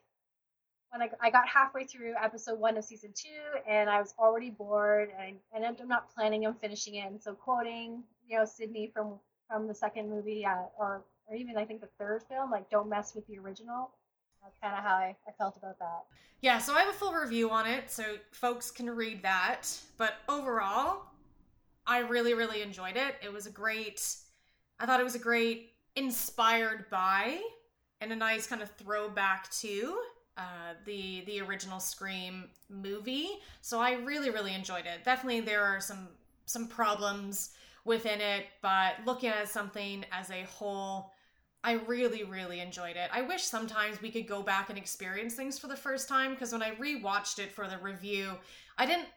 [0.92, 4.50] when I, I got halfway through episode one of season two and I was already
[4.50, 7.08] bored and, and I'm not planning on finishing it.
[7.08, 11.58] And so quoting, you know, Sidney from from the second movie uh, or or even
[11.58, 13.92] I think the third film, like don't mess with the original.
[14.44, 16.04] That's kind of how I, I felt about that.
[16.42, 19.68] Yeah, so I have a full review on it, so folks can read that.
[19.98, 21.04] But overall,
[21.86, 23.16] I really, really enjoyed it.
[23.24, 24.04] It was a great,
[24.80, 27.40] I thought it was a great inspired by
[28.00, 30.00] and a nice kind of throwback to
[30.38, 33.30] uh, the the original Scream movie.
[33.62, 35.04] So I really really enjoyed it.
[35.04, 36.08] Definitely there are some
[36.46, 37.52] some problems
[37.86, 41.14] within it, but looking at something as a whole,
[41.64, 43.10] I really really enjoyed it.
[43.14, 46.52] I wish sometimes we could go back and experience things for the first time because
[46.52, 48.32] when I rewatched it for the review,
[48.78, 49.08] I didn't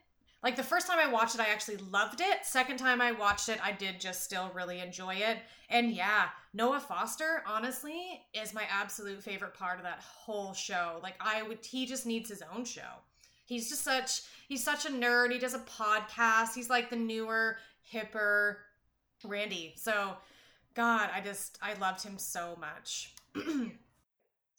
[0.43, 2.45] like the first time I watched it, I actually loved it.
[2.45, 5.39] Second time I watched it, I did just still really enjoy it.
[5.71, 11.01] And yeah, Noah Foster, honestly, is my absolute favorite part of that whole show.
[11.03, 12.83] Like I would he just needs his own show.
[13.47, 15.33] He's just such he's such a nerd.
[15.33, 16.55] He does a podcast.
[16.55, 17.57] He's like the newer,
[17.93, 18.57] hipper
[19.25, 19.75] Randy.
[19.77, 20.17] So
[20.75, 23.15] God, I just I loved him so much.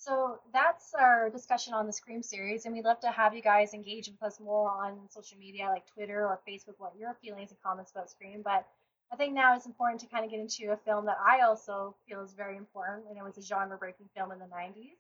[0.05, 3.73] So that's our discussion on the Scream series, and we'd love to have you guys
[3.73, 7.59] engage with us more on social media like Twitter or Facebook, what your feelings and
[7.63, 8.43] comments about Scream.
[8.43, 8.67] But
[9.11, 11.95] I think now it's important to kind of get into a film that I also
[12.07, 14.93] feel is very important, and it was a genre breaking film in the 90s.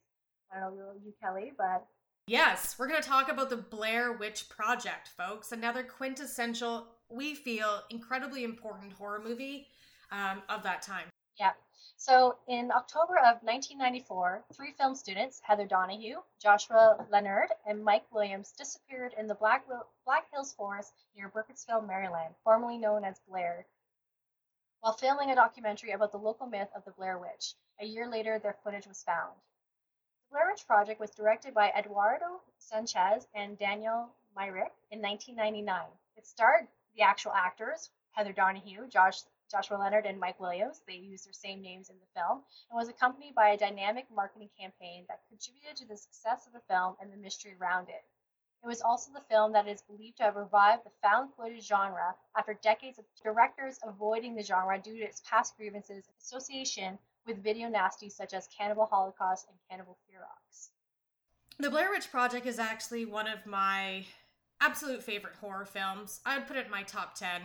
[0.51, 1.85] I don't know you, Kelly, but.
[2.25, 5.51] Yes, we're going to talk about the Blair Witch Project, folks.
[5.51, 9.67] Another quintessential, we feel, incredibly important horror movie
[10.11, 11.05] um, of that time.
[11.39, 11.51] Yeah.
[11.97, 18.51] So in October of 1994, three film students, Heather Donahue, Joshua Leonard, and Mike Williams,
[18.51, 19.65] disappeared in the Black,
[20.05, 23.65] Black Hills Forest near Burkittsville, Maryland, formerly known as Blair,
[24.81, 27.55] while filming a documentary about the local myth of the Blair Witch.
[27.79, 29.33] A year later, their footage was found.
[30.29, 35.85] The Blair Witch Project was directed by Eduardo Sanchez and Daniel Myrick in 1999.
[36.17, 40.81] It starred the actual actors, Heather Donahue, Josh Joshua Leonard, and Mike Williams.
[40.87, 44.49] They used their same names in the film and was accompanied by a dynamic marketing
[44.59, 48.03] campaign that contributed to the success of the film and the mystery around it.
[48.63, 52.15] It was also the film that is believed to have revived the found footage genre
[52.35, 57.43] after decades of directors avoiding the genre due to its past grievances and association with
[57.43, 60.69] video nasties such as Cannibal Holocaust and Cannibal Ferox.
[61.59, 64.05] The Blair Witch Project is actually one of my
[64.61, 66.21] absolute favorite horror films.
[66.25, 67.41] I'd put it in my top 10.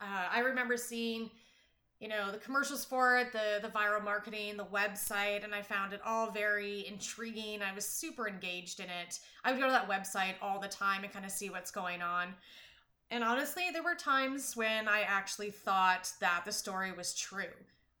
[0.00, 1.30] Uh, I remember seeing,
[2.00, 5.92] you know, the commercials for it, the the viral marketing, the website, and I found
[5.92, 7.62] it all very intriguing.
[7.62, 9.20] I was super engaged in it.
[9.44, 12.02] I would go to that website all the time and kind of see what's going
[12.02, 12.34] on.
[13.10, 17.52] And honestly, there were times when I actually thought that the story was true.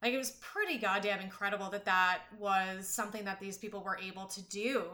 [0.02, 4.24] Like it was pretty goddamn incredible that that was something that these people were able
[4.26, 4.84] to do.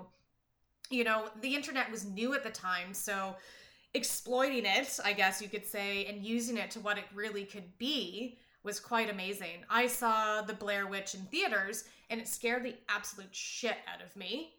[0.91, 3.37] You know, the internet was new at the time, so
[3.95, 7.77] exploiting it, I guess you could say, and using it to what it really could
[7.79, 9.65] be was quite amazing.
[9.71, 14.15] I saw The Blair Witch in theaters and it scared the absolute shit out of
[14.17, 14.55] me.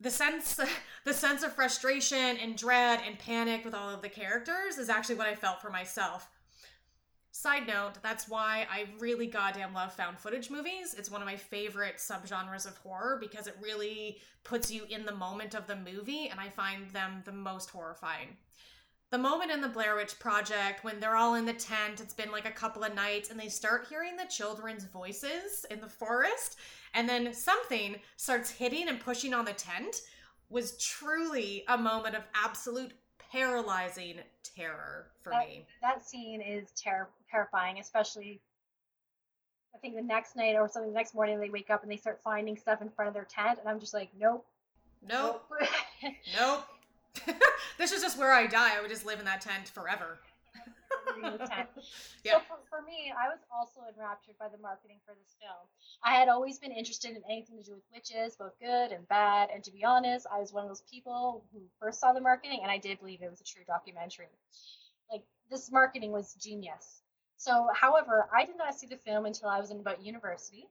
[0.00, 0.58] The sense
[1.04, 5.16] the sense of frustration and dread and panic with all of the characters is actually
[5.16, 6.28] what I felt for myself.
[7.36, 10.94] Side note, that's why I really goddamn love found footage movies.
[10.96, 15.16] It's one of my favorite subgenres of horror because it really puts you in the
[15.16, 18.36] moment of the movie, and I find them the most horrifying.
[19.10, 22.30] The moment in the Blair Witch Project when they're all in the tent, it's been
[22.30, 26.56] like a couple of nights, and they start hearing the children's voices in the forest,
[26.94, 30.02] and then something starts hitting and pushing on the tent
[30.50, 32.92] was truly a moment of absolute
[33.34, 35.66] paralyzing terror for that, me.
[35.82, 38.40] That scene is ter- terrifying, especially.
[39.74, 41.96] I think the next night or something, the next morning they wake up and they
[41.96, 44.46] start finding stuff in front of their tent, and I'm just like, nope,
[45.08, 45.44] Nope.
[46.02, 46.14] nope.
[47.26, 47.36] Nope.
[47.78, 48.76] this is just where I die.
[48.76, 50.18] I would just live in that tent forever.
[51.16, 51.68] in the tent.
[52.24, 52.32] Yeah.
[52.32, 55.68] So for, for me, I was also enraptured by the marketing for this film.
[56.02, 59.50] I had always been interested in anything to do with witches, both good and bad.
[59.52, 62.60] And to be honest, I was one of those people who first saw the marketing
[62.62, 64.28] and I did believe it was a true documentary.
[65.12, 67.02] Like this marketing was genius.
[67.44, 70.66] So, however, I did not see the film until I was in about university.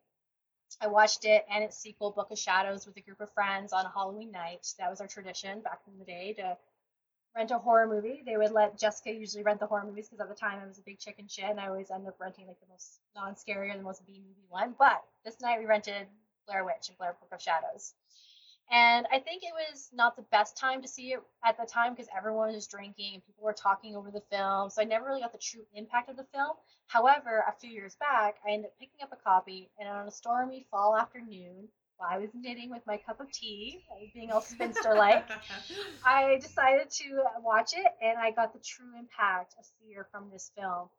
[0.81, 3.85] I watched it and its sequel, Book of Shadows, with a group of friends on
[3.85, 4.73] a Halloween night.
[4.79, 6.57] That was our tradition back in the day to
[7.35, 8.23] rent a horror movie.
[8.25, 10.79] They would let Jessica usually rent the horror movies because at the time I was
[10.79, 13.69] a big chicken shit and I always end up renting like the most non scary
[13.69, 14.73] or the most B movie one.
[14.79, 16.07] But this night we rented
[16.47, 17.93] Blair Witch and Blair Book of Shadows.
[18.71, 21.93] And I think it was not the best time to see it at the time
[21.93, 24.69] because everyone was drinking and people were talking over the film.
[24.69, 26.55] So I never really got the true impact of the film.
[26.87, 30.11] However, a few years back, I ended up picking up a copy, and on a
[30.11, 34.95] stormy fall afternoon, while I was knitting with my cup of tea, being all spinster
[34.95, 35.25] like,
[36.05, 40.51] I decided to watch it, and I got the true impact of fear from this
[40.57, 40.89] film.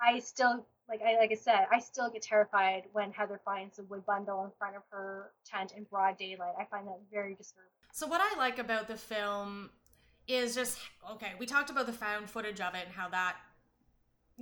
[0.00, 3.82] I still, like I like I said, I still get terrified when Heather finds a
[3.84, 6.54] wood bundle in front of her tent in broad daylight.
[6.58, 7.70] I find that very disturbing.
[7.92, 9.70] So what I like about the film
[10.26, 10.78] is just
[11.12, 13.36] okay, we talked about the found footage of it and how that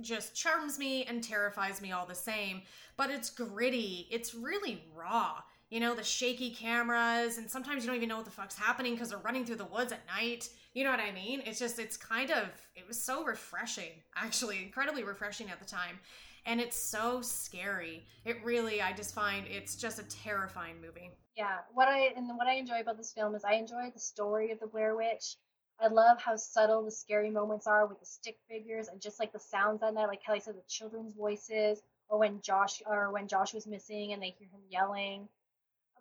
[0.01, 2.63] just charms me and terrifies me all the same,
[2.97, 4.07] but it's gritty.
[4.11, 5.41] It's really raw.
[5.69, 8.97] You know, the shaky cameras and sometimes you don't even know what the fuck's happening
[8.97, 10.49] cuz they're running through the woods at night.
[10.73, 11.41] You know what I mean?
[11.45, 15.99] It's just it's kind of it was so refreshing, actually, incredibly refreshing at the time.
[16.45, 18.05] And it's so scary.
[18.25, 21.11] It really I just find it's just a terrifying movie.
[21.35, 24.51] Yeah, what I and what I enjoy about this film is I enjoy the story
[24.51, 25.37] of the Blair Witch.
[25.79, 29.33] I love how subtle the scary moments are with the stick figures and just like
[29.33, 33.27] the sounds at night, like Kelly said, the children's voices, or when Josh or when
[33.27, 35.27] Josh was missing and they hear him yelling.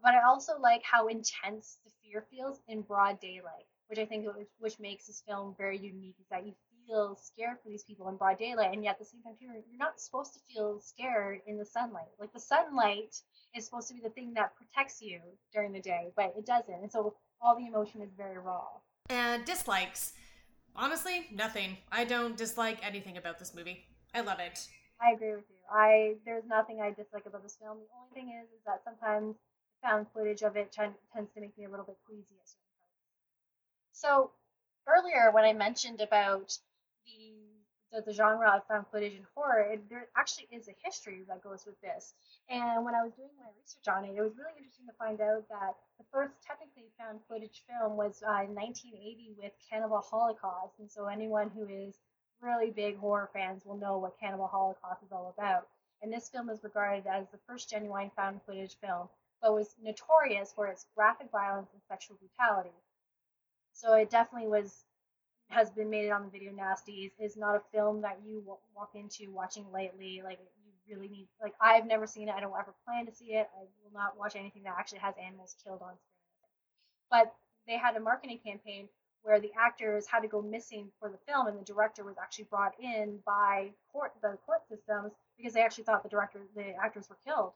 [0.03, 4.27] But I also like how intense the fear feels in broad daylight, which I think
[4.59, 6.17] which makes this film very unique.
[6.21, 6.55] Is that you
[6.87, 9.55] feel scared for these people in broad daylight, and yet at the same time, you're
[9.55, 12.13] you're not supposed to feel scared in the sunlight.
[12.19, 13.17] Like the sunlight
[13.55, 15.21] is supposed to be the thing that protects you
[15.53, 16.75] during the day, but it doesn't.
[16.75, 18.67] And so all the emotion is very raw.
[19.11, 20.13] And dislikes.
[20.75, 21.77] Honestly, nothing.
[21.91, 23.85] I don't dislike anything about this movie.
[24.15, 24.67] I love it.
[25.01, 25.57] I agree with you.
[25.71, 27.79] I there's nothing I dislike about this film.
[27.79, 29.37] The only thing is, is that sometimes
[29.83, 32.73] found footage of it t- tends to make me a little bit queasy at certain
[32.79, 33.03] parts.
[33.93, 34.31] So
[34.87, 36.57] earlier, when I mentioned about
[37.07, 37.43] the
[37.93, 41.45] the, the genre of found footage and horror, it, there actually is a history that
[41.45, 42.15] goes with this.
[42.49, 45.21] And when I was doing my research on it, it was really interesting to find
[45.21, 50.81] out that the first technically found footage film was uh, in 1980 with Cannibal Holocaust.
[50.81, 52.01] And so anyone who is
[52.41, 55.69] really big horror fans will know what Cannibal Holocaust is all about.
[56.01, 59.09] And this film is regarded as the first genuine found footage film,
[59.41, 62.75] but was notorious for its graphic violence and sexual brutality.
[63.73, 64.85] So it definitely was
[65.53, 68.43] has been made on the video nasties is not a film that you
[68.75, 70.23] walk into watching lightly.
[70.25, 71.29] Like you really need.
[71.41, 72.35] Like I've never seen it.
[72.35, 73.49] I don't ever plan to see it.
[73.57, 76.51] I will not watch anything that actually has animals killed on screen.
[77.11, 77.35] But
[77.67, 78.89] they had a marketing campaign
[79.23, 82.45] where the actors had to go missing for the film, and the director was actually
[82.51, 87.09] brought in by court the court systems because they actually thought the director the actors
[87.09, 87.53] were killed,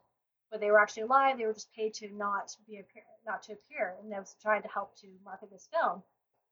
[0.50, 1.38] but they were actually alive.
[1.38, 4.62] They were just paid to not be appear, not to appear, and they was trying
[4.62, 6.02] to help to market this film.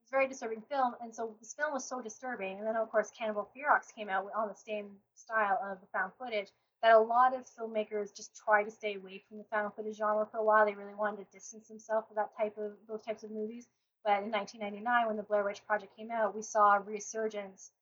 [0.05, 2.59] It's a very disturbing film, and so this film was so disturbing.
[2.59, 6.13] And then of course Cannibal Ferox came out on the same style of the found
[6.19, 6.49] footage
[6.83, 10.27] that a lot of filmmakers just try to stay away from the found footage genre
[10.31, 10.67] for a while.
[10.67, 13.67] They really wanted to distance themselves from that type of those types of movies
[14.05, 17.73] but in 1999, when the Blair Witch Project came out, we saw a resurgence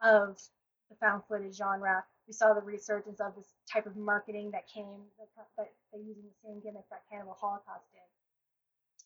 [0.00, 0.38] of
[0.88, 2.04] the found footage genre.
[2.28, 6.38] We saw the resurgence of this type of marketing that came that, that using the
[6.46, 8.06] same gimmick that Cannibal Holocaust did.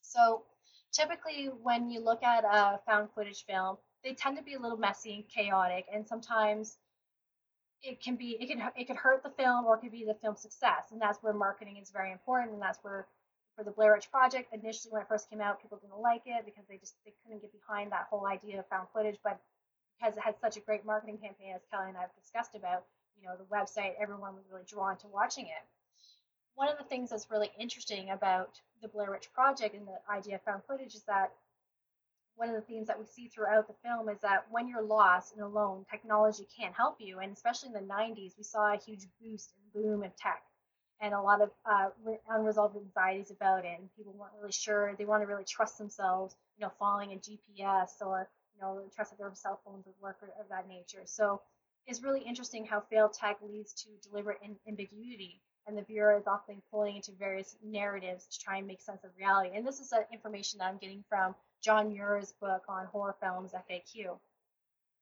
[0.02, 0.42] So
[0.96, 4.78] typically, when you look at a found footage film, they tend to be a little
[4.78, 6.78] messy and chaotic, and sometimes
[7.82, 10.14] it can be it can it could hurt the film or it could be the
[10.14, 13.06] film's success, and that's where marketing is very important, and that's where
[13.56, 14.52] for the Blair Witch Project.
[14.52, 17.42] Initially, when it first came out, people didn't like it because they just they couldn't
[17.42, 19.18] get behind that whole idea of found footage.
[19.22, 19.40] But
[19.98, 22.84] because it had such a great marketing campaign, as Kelly and I have discussed about,
[23.20, 25.64] you know, the website, everyone was really drawn to watching it.
[26.54, 30.36] One of the things that's really interesting about the Blair Witch Project and the idea
[30.36, 31.32] of found footage is that
[32.36, 35.32] one of the themes that we see throughout the film is that when you're lost
[35.32, 37.18] and alone, technology can't help you.
[37.18, 40.42] And especially in the 90s, we saw a huge boost and boom of tech
[41.00, 41.88] and a lot of uh,
[42.28, 43.78] unresolved anxieties about it.
[43.78, 44.94] And people weren't really sure.
[44.96, 49.12] They want to really trust themselves, you know, following a GPS or, you know, trust
[49.12, 51.02] that their cell phones would work or of that nature.
[51.06, 51.40] So
[51.86, 55.40] it's really interesting how failed tech leads to deliberate ambiguity.
[55.66, 59.10] And the viewer is often pulling into various narratives to try and make sense of
[59.18, 59.50] reality.
[59.56, 64.16] And this is information that I'm getting from John Muir's book on horror films FAQ.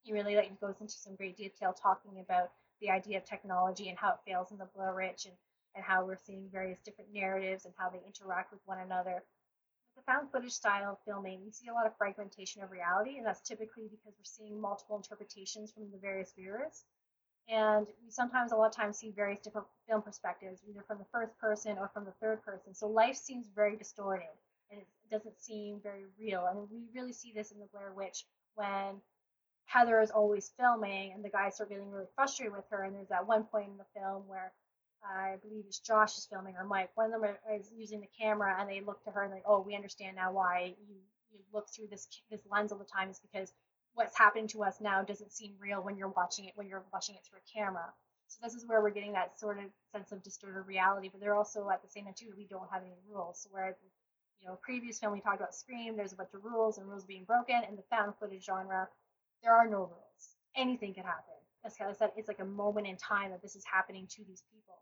[0.02, 2.50] He really like goes into some great detail talking about
[2.80, 5.34] the idea of technology and how it fails in the Blair Witch and
[5.74, 9.22] and how we're seeing various different narratives and how they interact with one another.
[9.94, 13.18] With the found footage style of filming, we see a lot of fragmentation of reality,
[13.18, 16.84] and that's typically because we're seeing multiple interpretations from the various viewers.
[17.48, 21.04] And we sometimes, a lot of times, see various different film perspectives, either from the
[21.12, 22.74] first person or from the third person.
[22.74, 24.32] So life seems very distorted,
[24.70, 26.46] and it doesn't seem very real.
[26.46, 28.24] And we really see this in the Blair Witch
[28.54, 29.00] when
[29.66, 32.84] Heather is always filming, and the guys start getting really frustrated with her.
[32.84, 34.52] And there's that one point in the film where
[35.04, 36.90] I believe it's Josh is filming or Mike.
[36.94, 39.60] One of them is using the camera, and they look to her and like, "Oh,
[39.60, 40.96] we understand now why you,
[41.30, 43.52] you look through this this lens all the time is because
[43.94, 47.14] what's happening to us now doesn't seem real when you're watching it when you're watching
[47.14, 47.92] it through a camera."
[48.28, 51.08] So this is where we're getting that sort of sense of distorted reality.
[51.08, 53.40] But they're also at the same time too we don't have any rules.
[53.40, 53.76] So whereas
[54.40, 57.04] you know previous film we talked about Scream, there's a bunch of rules and rules
[57.04, 57.62] being broken.
[57.68, 58.88] In the found footage genre,
[59.42, 60.36] there are no rules.
[60.56, 61.34] Anything can happen.
[61.64, 64.42] As Kelly said, it's like a moment in time that this is happening to these
[64.52, 64.78] people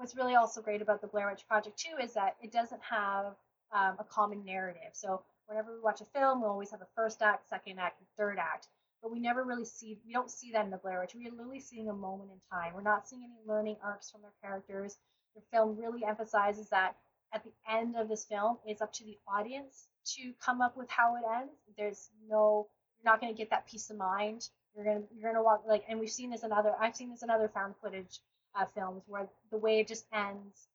[0.00, 3.36] what's really also great about the Blair Witch Project too is that it doesn't have
[3.70, 4.92] um, a common narrative.
[4.94, 8.06] So whenever we watch a film, we always have a first act, second act, and
[8.16, 8.68] third act.
[9.02, 11.14] But we never really see we don't see that in the Blair Witch.
[11.14, 12.72] We're literally seeing a moment in time.
[12.74, 14.96] We're not seeing any learning arcs from their characters.
[15.34, 16.96] The film really emphasizes that
[17.32, 20.88] at the end of this film, it's up to the audience to come up with
[20.88, 21.52] how it ends.
[21.76, 22.68] There's no
[23.02, 24.48] you're not going to get that peace of mind.
[24.76, 26.74] You're gonna you're gonna walk like, and we've seen this in other.
[26.78, 28.20] I've seen this in other found footage
[28.54, 30.68] uh, films where the way it just ends,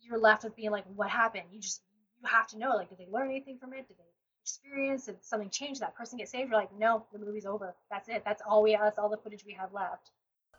[0.00, 1.44] you're left with being like, what happened?
[1.52, 1.82] You just
[2.22, 3.88] you have to know, like, did they learn anything from it?
[3.88, 4.04] Did they
[4.42, 5.06] experience?
[5.06, 6.50] Did something changed, That person get saved?
[6.50, 7.74] You're like, no, the movie's over.
[7.90, 8.22] That's it.
[8.24, 8.76] That's all we.
[8.80, 10.10] That's all the footage we have left.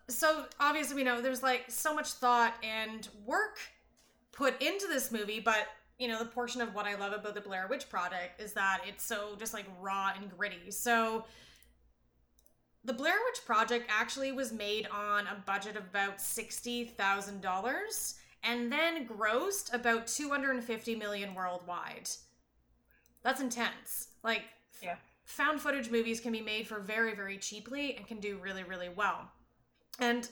[0.09, 3.59] So obviously, we know there's like so much thought and work
[4.31, 5.67] put into this movie, but
[5.99, 8.81] you know, the portion of what I love about the Blair Witch Project is that
[8.87, 10.71] it's so just like raw and gritty.
[10.71, 11.25] So
[12.83, 18.13] the Blair Witch Project actually was made on a budget of about $60,000
[18.43, 22.09] and then grossed about 250 million worldwide.
[23.23, 24.09] That's intense.
[24.23, 24.43] Like
[24.81, 24.95] yeah.
[25.25, 28.89] found footage movies can be made for very very cheaply and can do really really
[28.89, 29.31] well.
[29.99, 30.27] And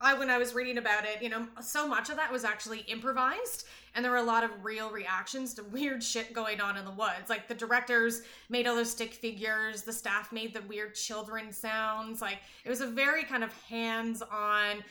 [0.00, 2.80] I when I was reading about it, you know, so much of that was actually
[2.80, 6.84] improvised and there were a lot of real reactions to weird shit going on in
[6.84, 7.28] the woods.
[7.28, 12.22] Like the directors made all those stick figures, the staff made the weird children sounds.
[12.22, 14.82] Like it was a very kind of hands-on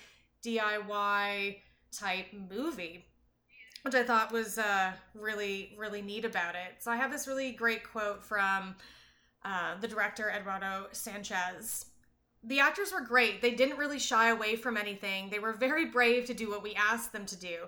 [0.43, 1.57] DIY
[1.91, 3.08] type movie.
[3.89, 6.75] Which I thought was uh, really, really neat about it.
[6.77, 8.75] So I have this really great quote from
[9.43, 11.85] uh, the director Eduardo Sanchez
[12.43, 13.41] the actors were great.
[13.41, 15.29] They didn't really shy away from anything.
[15.29, 17.65] They were very brave to do what we asked them to do.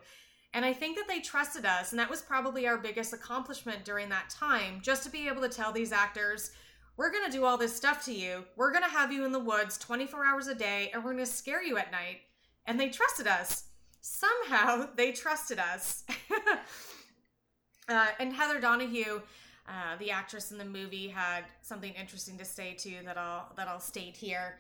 [0.54, 4.10] And I think that they trusted us, and that was probably our biggest accomplishment during
[4.10, 6.52] that time, just to be able to tell these actors,
[6.98, 8.44] we're going to do all this stuff to you.
[8.58, 11.26] We're going to have you in the woods 24 hours a day and we're going
[11.26, 12.20] to scare you at night.
[12.66, 13.64] And they trusted us.
[14.02, 16.04] Somehow they trusted us.
[17.90, 19.22] uh, and Heather Donahue,
[19.68, 23.68] uh, the actress in the movie, had something interesting to say too that I'll that
[23.68, 24.60] I'll state here.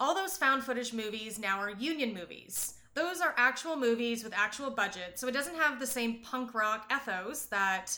[0.00, 2.74] All those found footage movies now are union movies.
[2.94, 6.92] Those are actual movies with actual budget, so it doesn't have the same punk rock
[6.94, 7.96] ethos that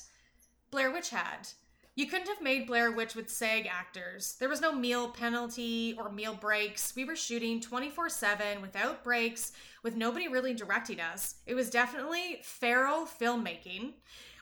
[0.71, 1.49] Blair Witch had.
[1.97, 4.35] You couldn't have made Blair Witch with SAG actors.
[4.41, 6.93] There was no meal penalty or meal breaks.
[6.97, 9.53] We were shooting 24 7 without breaks,
[9.85, 11.37] with nobody really directing us.
[11.47, 13.93] It was definitely feral filmmaking,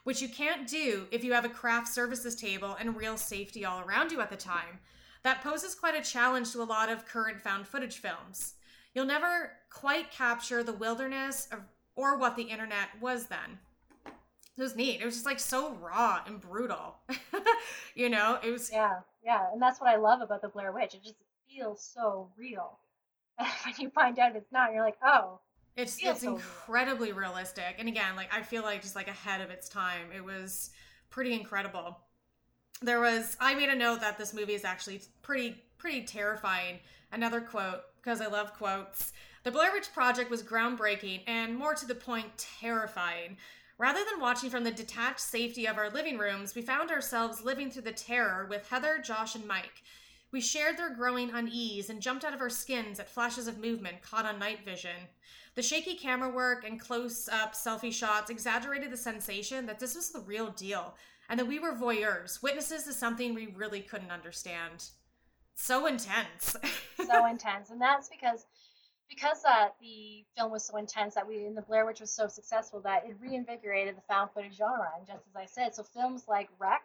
[0.05, 3.81] which you can't do if you have a craft services table and real safety all
[3.81, 4.81] around you at the time.
[5.23, 8.55] That poses quite a challenge to a lot of current found footage films.
[8.95, 11.51] You'll never quite capture the wilderness
[11.97, 13.59] or what the internet was then
[14.57, 15.01] it was neat.
[15.01, 16.97] It was just like so raw and brutal.
[17.95, 20.95] you know, it was Yeah, yeah, and that's what I love about the Blair Witch.
[20.95, 21.17] It just
[21.49, 22.79] feels so real.
[23.39, 25.41] And when you find out it's not, you're like, oh,
[25.77, 26.37] it's feels it's so real.
[26.37, 27.77] incredibly realistic.
[27.79, 30.09] And again, like I feel like just like ahead of its time.
[30.15, 30.71] It was
[31.11, 31.99] pretty incredible.
[32.83, 36.81] There was I made a note that this movie is actually pretty pretty terrifying.
[37.13, 39.13] Another quote because I love quotes.
[39.45, 43.39] The Blair Witch Project was groundbreaking and more to the point terrifying.
[43.83, 47.69] Rather than watching from the detached safety of our living rooms, we found ourselves living
[47.69, 49.83] through the terror with Heather, Josh, and Mike.
[50.31, 54.01] We shared their growing unease and jumped out of our skins at flashes of movement
[54.01, 55.09] caught on night vision.
[55.57, 60.11] The shaky camera work and close up selfie shots exaggerated the sensation that this was
[60.11, 60.95] the real deal
[61.29, 64.91] and that we were voyeurs, witnesses to something we really couldn't understand.
[65.57, 66.55] So intense.
[67.05, 68.47] so intense, and that's because
[69.13, 72.29] because uh, the film was so intense that we in the Blair Witch was so
[72.29, 74.89] successful that it reinvigorated the found footage genre.
[74.97, 76.83] And just as I said, so films like REC,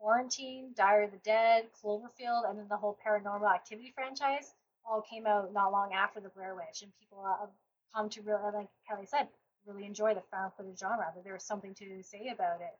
[0.00, 4.52] Quarantine, Diary of the Dead, Cloverfield, and then the whole Paranormal Activity franchise
[4.84, 7.50] all came out not long after the Blair Witch, and people uh, have
[7.94, 9.28] come to really, like Kelly said,
[9.64, 11.06] really enjoy the found footage genre.
[11.14, 12.76] That there was something to say about it,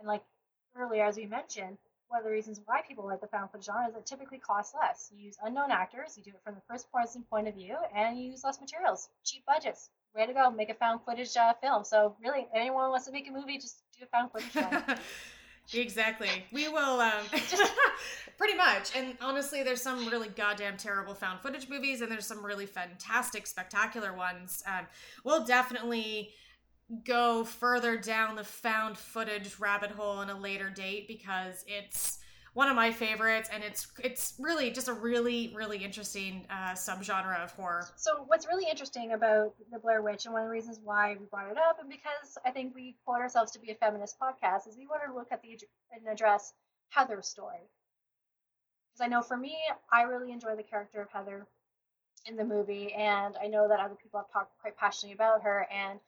[0.00, 0.24] and like
[0.76, 1.78] earlier as we mentioned,
[2.08, 4.74] one of the reasons why people like the found footage genre is it typically costs
[4.74, 5.10] less.
[5.14, 8.18] You use unknown actors, you do it from the first person point of view, and
[8.18, 9.90] you use less materials, cheap budgets.
[10.14, 11.84] Way to go, make a found footage uh, film.
[11.84, 14.98] So really, anyone wants to make a movie, just do a found footage film.
[15.74, 16.30] exactly.
[16.50, 17.24] We will, um,
[18.38, 18.96] pretty much.
[18.96, 23.46] And honestly, there's some really goddamn terrible found footage movies, and there's some really fantastic,
[23.46, 24.62] spectacular ones.
[24.66, 24.86] Um,
[25.24, 26.30] we'll definitely
[27.04, 32.18] go further down the found footage rabbit hole in a later date because it's
[32.54, 37.38] one of my favorites and it's it's really just a really really interesting uh, subgenre
[37.44, 40.80] of horror So what's really interesting about the Blair Witch, and one of the reasons
[40.82, 43.74] why we brought it up, and because I think we quote ourselves to be a
[43.74, 45.58] feminist podcast, is we want to look at the
[45.92, 46.52] and address
[46.88, 47.68] Heather's story.
[48.90, 49.56] Because I know for me,
[49.92, 51.46] I really enjoy the character of Heather
[52.26, 55.66] in the movie, and I know that other people have talked quite passionately about her.
[55.70, 56.00] And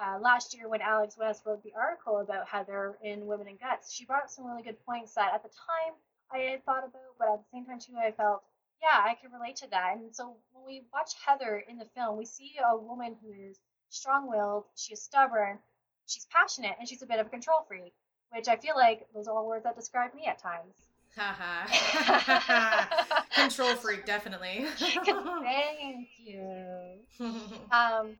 [0.00, 3.92] uh, last year, when Alex West wrote the article about Heather in Women and Guts,
[3.92, 5.94] she brought up some really good points that at the time
[6.30, 8.42] I had thought about, but at the same time too, I felt
[8.82, 9.96] yeah, I can relate to that.
[9.96, 13.58] And so when we watch Heather in the film, we see a woman who is
[13.90, 15.58] strong willed, she is stubborn,
[16.06, 17.92] she's passionate, and she's a bit of a control freak,
[18.34, 20.74] which I feel like those are all words that describe me at times.
[23.34, 26.98] Control freak definitely Thank you.
[27.72, 28.16] Um,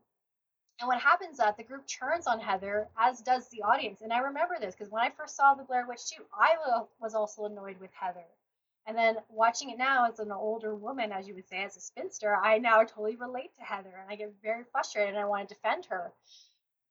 [0.81, 4.01] and what happens is that the group turns on Heather, as does the audience.
[4.01, 6.55] And I remember this because when I first saw the Blair Witch 2, I
[7.01, 8.25] was also annoyed with Heather.
[8.87, 11.81] And then watching it now as an older woman, as you would say, as a
[11.81, 15.49] spinster, I now totally relate to Heather, and I get very frustrated, and I want
[15.49, 16.13] to defend her.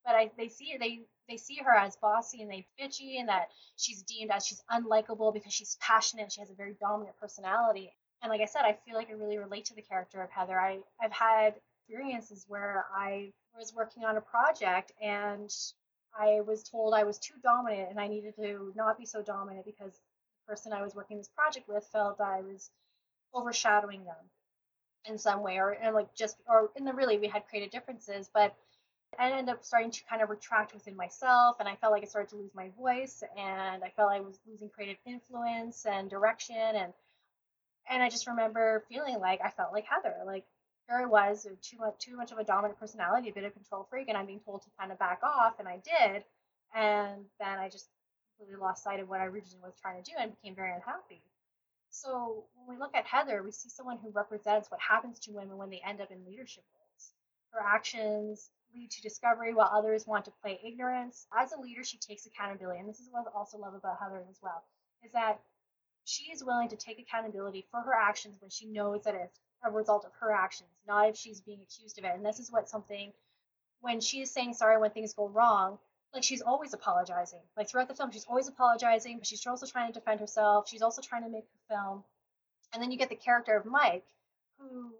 [0.05, 3.49] But I, they see they they see her as bossy and they bitchy, and that
[3.77, 6.23] she's deemed as she's unlikable because she's passionate.
[6.23, 7.91] And she has a very dominant personality.
[8.21, 10.59] And like I said, I feel like I really relate to the character of Heather.
[10.59, 11.55] I I've had
[11.87, 15.53] experiences where I was working on a project and
[16.19, 19.65] I was told I was too dominant and I needed to not be so dominant
[19.65, 22.69] because the person I was working this project with felt I was
[23.33, 24.15] overshadowing them
[25.05, 28.29] in some way or and like just or in the really we had creative differences
[28.33, 28.53] but
[29.17, 32.07] I ended up starting to kind of retract within myself and I felt like I
[32.07, 36.57] started to lose my voice and I felt I was losing creative influence and direction
[36.57, 36.91] and
[37.89, 40.43] and I just remember feeling like I felt like Heather like
[40.87, 43.87] here I was too much too much of a dominant personality, a bit of control
[43.89, 46.23] freak, and I'm being told to kind of back off, and I did,
[46.75, 47.89] and then I just
[48.37, 51.21] completely lost sight of what I originally was trying to do and became very unhappy.
[51.89, 55.57] So when we look at Heather, we see someone who represents what happens to women
[55.57, 57.13] when they end up in leadership roles.
[57.51, 61.25] Her actions lead to discovery while others want to play ignorance.
[61.35, 64.23] As a leader, she takes accountability, and this is what I also love about Heather
[64.29, 64.63] as well,
[65.03, 65.39] is that
[66.03, 69.71] she is willing to take accountability for her actions when she knows that it's a
[69.71, 72.11] result of her actions, not if she's being accused of it.
[72.15, 73.11] And this is what something
[73.81, 75.77] when she is saying sorry when things go wrong,
[76.13, 77.39] like she's always apologizing.
[77.55, 80.67] Like throughout the film, she's always apologizing, but she's also trying to defend herself.
[80.67, 82.03] She's also trying to make the film.
[82.73, 84.05] And then you get the character of Mike,
[84.57, 84.93] who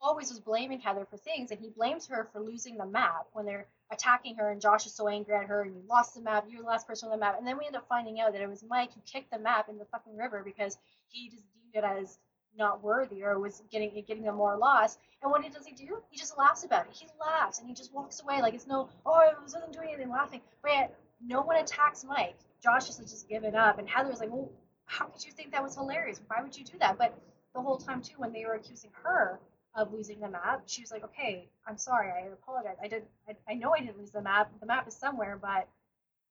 [0.00, 3.46] always was blaming Heather for things, and he blames her for losing the map when
[3.46, 6.44] they're attacking her, and Josh is so angry at her, and you lost the map,
[6.48, 7.36] you're the last person on the map.
[7.38, 9.68] And then we end up finding out that it was Mike who kicked the map
[9.68, 10.76] in the fucking river because
[11.08, 12.18] he just deemed it as
[12.58, 14.98] not worthy or was getting getting them more lost.
[15.22, 15.98] And what does he do?
[16.10, 16.92] He just laughs about it.
[16.92, 20.10] He laughs and he just walks away like it's no, oh, I wasn't doing anything,
[20.10, 20.40] laughing.
[20.62, 22.36] But yet, no one attacks Mike.
[22.62, 24.50] Josh is just given up, and Heather's like, well,
[24.86, 26.20] how could you think that was hilarious?
[26.26, 26.98] Why would you do that?
[26.98, 27.14] But
[27.54, 29.38] the whole time too, when they were accusing her
[29.74, 32.76] of losing the map, she was like, okay, I'm sorry, I apologize.
[32.82, 34.50] I did, I, I know I didn't lose the map.
[34.60, 35.68] The map is somewhere, but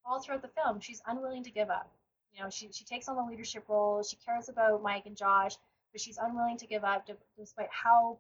[0.06, 1.90] all throughout the film, she's unwilling to give up.
[2.34, 4.02] You know, she she takes on the leadership role.
[4.04, 5.56] She cares about Mike and Josh,
[5.94, 8.18] but she's unwilling to give up despite how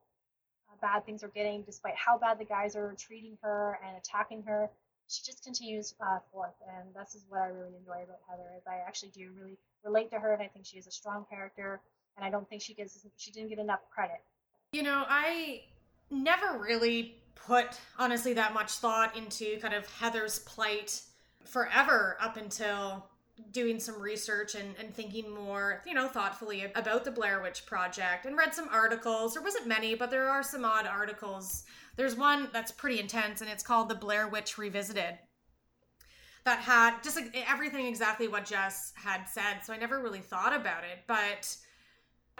[0.69, 4.43] uh, bad things are getting, despite how bad the guys are treating her and attacking
[4.43, 4.69] her.
[5.09, 8.49] She just continues uh, forth, and this is what I really enjoy about Heather.
[8.55, 11.26] Is I actually do really relate to her, and I think she is a strong
[11.30, 11.82] character,
[12.15, 14.21] and I don't think she gets she didn't get enough credit.
[14.71, 15.63] You know, I
[16.09, 21.01] never really put honestly that much thought into kind of Heather's plight
[21.43, 23.09] forever up until
[23.51, 28.25] doing some research and, and thinking more, you know, thoughtfully about the Blair Witch Project
[28.25, 29.34] and read some articles.
[29.34, 31.63] There wasn't many, but there are some odd articles.
[31.95, 35.17] There's one that's pretty intense and it's called The Blair Witch Revisited.
[36.45, 39.61] That had just like everything exactly what Jess had said.
[39.63, 40.99] So I never really thought about it.
[41.07, 41.55] But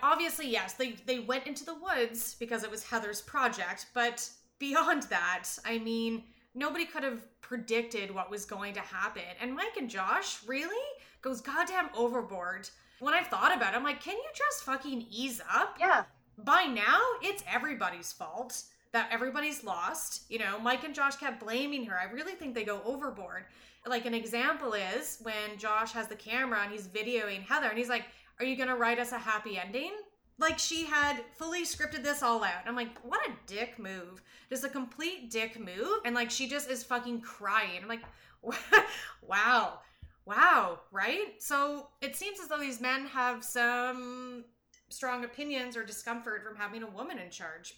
[0.02, 3.88] obviously, yes, they, they went into the woods because it was Heather's project.
[3.94, 4.30] But
[4.60, 6.24] beyond that, I mean,
[6.56, 9.24] nobody could have predicted what was going to happen.
[9.42, 10.76] And Mike and Josh really
[11.22, 12.70] goes goddamn overboard.
[13.00, 15.78] When I thought about it, I'm like, can you just fucking ease up?
[15.80, 16.04] Yeah.
[16.38, 20.24] By now, it's everybody's fault that everybody's lost.
[20.30, 22.00] You know, Mike and Josh kept blaming her.
[22.00, 23.46] I really think they go overboard.
[23.86, 27.90] Like an example is when Josh has the camera and he's videoing Heather and he's
[27.90, 28.06] like,
[28.40, 29.92] Are you gonna write us a happy ending?
[30.40, 32.68] Like she had fully scripted this all out.
[32.68, 34.22] I'm like, what a dick move.
[34.50, 36.00] Just a complete dick move.
[36.06, 37.82] And like she just is fucking crying.
[37.82, 38.04] I'm like,
[39.22, 39.80] wow.
[40.26, 41.36] Wow, right?
[41.40, 44.46] So it seems as though these men have some
[44.90, 47.76] strong opinions or discomfort from having a woman in charge,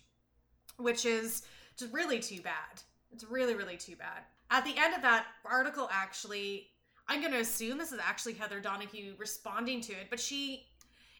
[0.78, 1.44] which is
[1.78, 2.82] just really too bad.
[3.12, 4.24] It's really, really too bad.
[4.52, 6.68] At the end of that article, actually,
[7.08, 10.68] I'm going to assume this is actually Heather Donahue responding to it, but she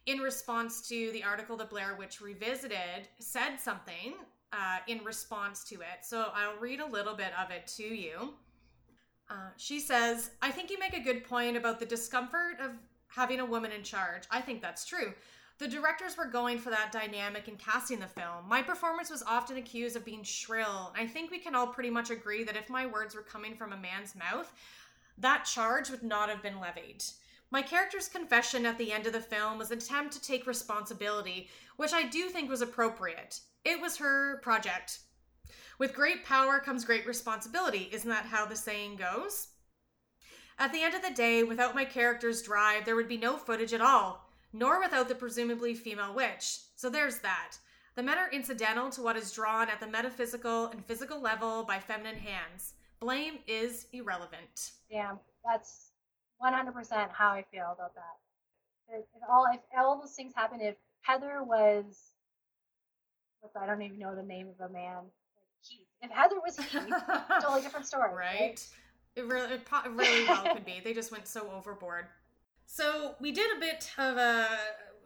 [0.06, 4.14] in response to the article the Blair Witch Revisited, said something
[4.54, 6.04] uh, in response to it.
[6.04, 8.34] So I'll read a little bit of it to you.
[9.30, 12.72] Uh, she says, I think you make a good point about the discomfort of
[13.08, 14.24] having a woman in charge.
[14.30, 15.14] I think that's true.
[15.58, 18.48] The directors were going for that dynamic in casting the film.
[18.48, 20.94] My performance was often accused of being shrill.
[20.96, 23.72] I think we can all pretty much agree that if my words were coming from
[23.72, 24.52] a man's mouth,
[25.18, 27.06] that charge would not have been levied.
[27.56, 31.48] My character's confession at the end of the film was an attempt to take responsibility,
[31.78, 33.40] which I do think was appropriate.
[33.64, 35.00] It was her project.
[35.80, 37.88] With great power comes great responsibility.
[37.94, 39.48] Isn't that how the saying goes?
[40.60, 43.74] At the end of the day, without my character's drive, there would be no footage
[43.74, 46.60] at all, nor without the presumably female witch.
[46.76, 47.54] So there's that.
[47.96, 51.80] The men are incidental to what is drawn at the metaphysical and physical level by
[51.80, 52.74] feminine hands.
[53.00, 54.72] Blame is irrelevant.
[54.90, 55.14] Yeah,
[55.46, 55.85] that's
[56.42, 58.16] 100% how I feel about that.
[58.90, 62.12] If, if all if all those things happen, if Heather was,
[63.60, 65.88] I don't even know the name of a man, like Heath.
[66.02, 66.94] If Heather was Heath,
[67.42, 68.40] totally different story, right?
[68.40, 68.68] right?
[69.16, 70.82] It really, it really well could be.
[70.84, 72.06] They just went so overboard.
[72.66, 74.48] So we did a bit of a.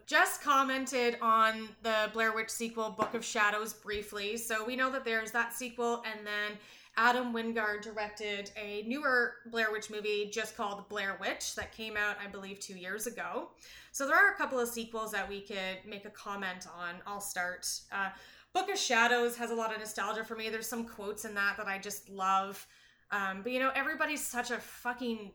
[0.07, 4.37] Jess commented on the Blair Witch sequel, Book of Shadows, briefly.
[4.37, 6.57] So we know that there's that sequel, and then
[6.99, 12.17] Adam Wingard directed a newer Blair Witch movie just called Blair Witch that came out,
[12.21, 13.51] I believe, two years ago.
[13.93, 16.95] So there are a couple of sequels that we could make a comment on.
[17.07, 17.65] I'll start.
[17.89, 18.09] Uh,
[18.51, 20.49] Book of Shadows has a lot of nostalgia for me.
[20.49, 22.67] There's some quotes in that that I just love.
[23.11, 25.31] Um, but you know, everybody's such a fucking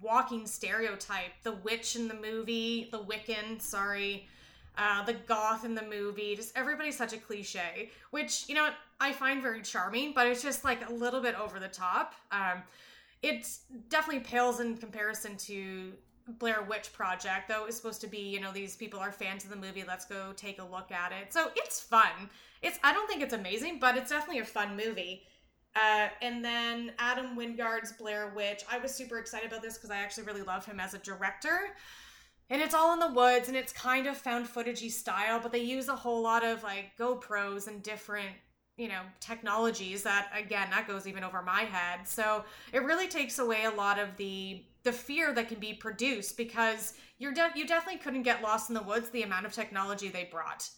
[0.00, 1.32] walking stereotype.
[1.42, 4.28] The witch in the movie, the Wiccan, sorry,
[4.78, 9.12] uh, the goth in the movie, just everybody's such a cliche, which, you know, I
[9.12, 12.14] find very charming, but it's just like a little bit over the top.
[12.32, 12.62] Um,
[13.22, 13.46] it
[13.88, 15.92] definitely pales in comparison to
[16.38, 19.50] Blair Witch Project, though it's supposed to be, you know, these people are fans of
[19.50, 19.84] the movie.
[19.86, 21.32] Let's go take a look at it.
[21.32, 22.30] So it's fun.
[22.62, 25.24] It's I don't think it's amazing, but it's definitely a fun movie.
[25.76, 28.62] Uh, and then Adam Wingard's Blair Witch.
[28.70, 31.74] I was super excited about this because I actually really love him as a director.
[32.50, 35.60] And it's all in the woods and it's kind of found footagey style but they
[35.60, 38.30] use a whole lot of like gopros and different
[38.76, 42.06] you know technologies that again that goes even over my head.
[42.06, 46.36] So it really takes away a lot of the the fear that can be produced
[46.36, 50.08] because you're de- you definitely couldn't get lost in the woods the amount of technology
[50.08, 50.68] they brought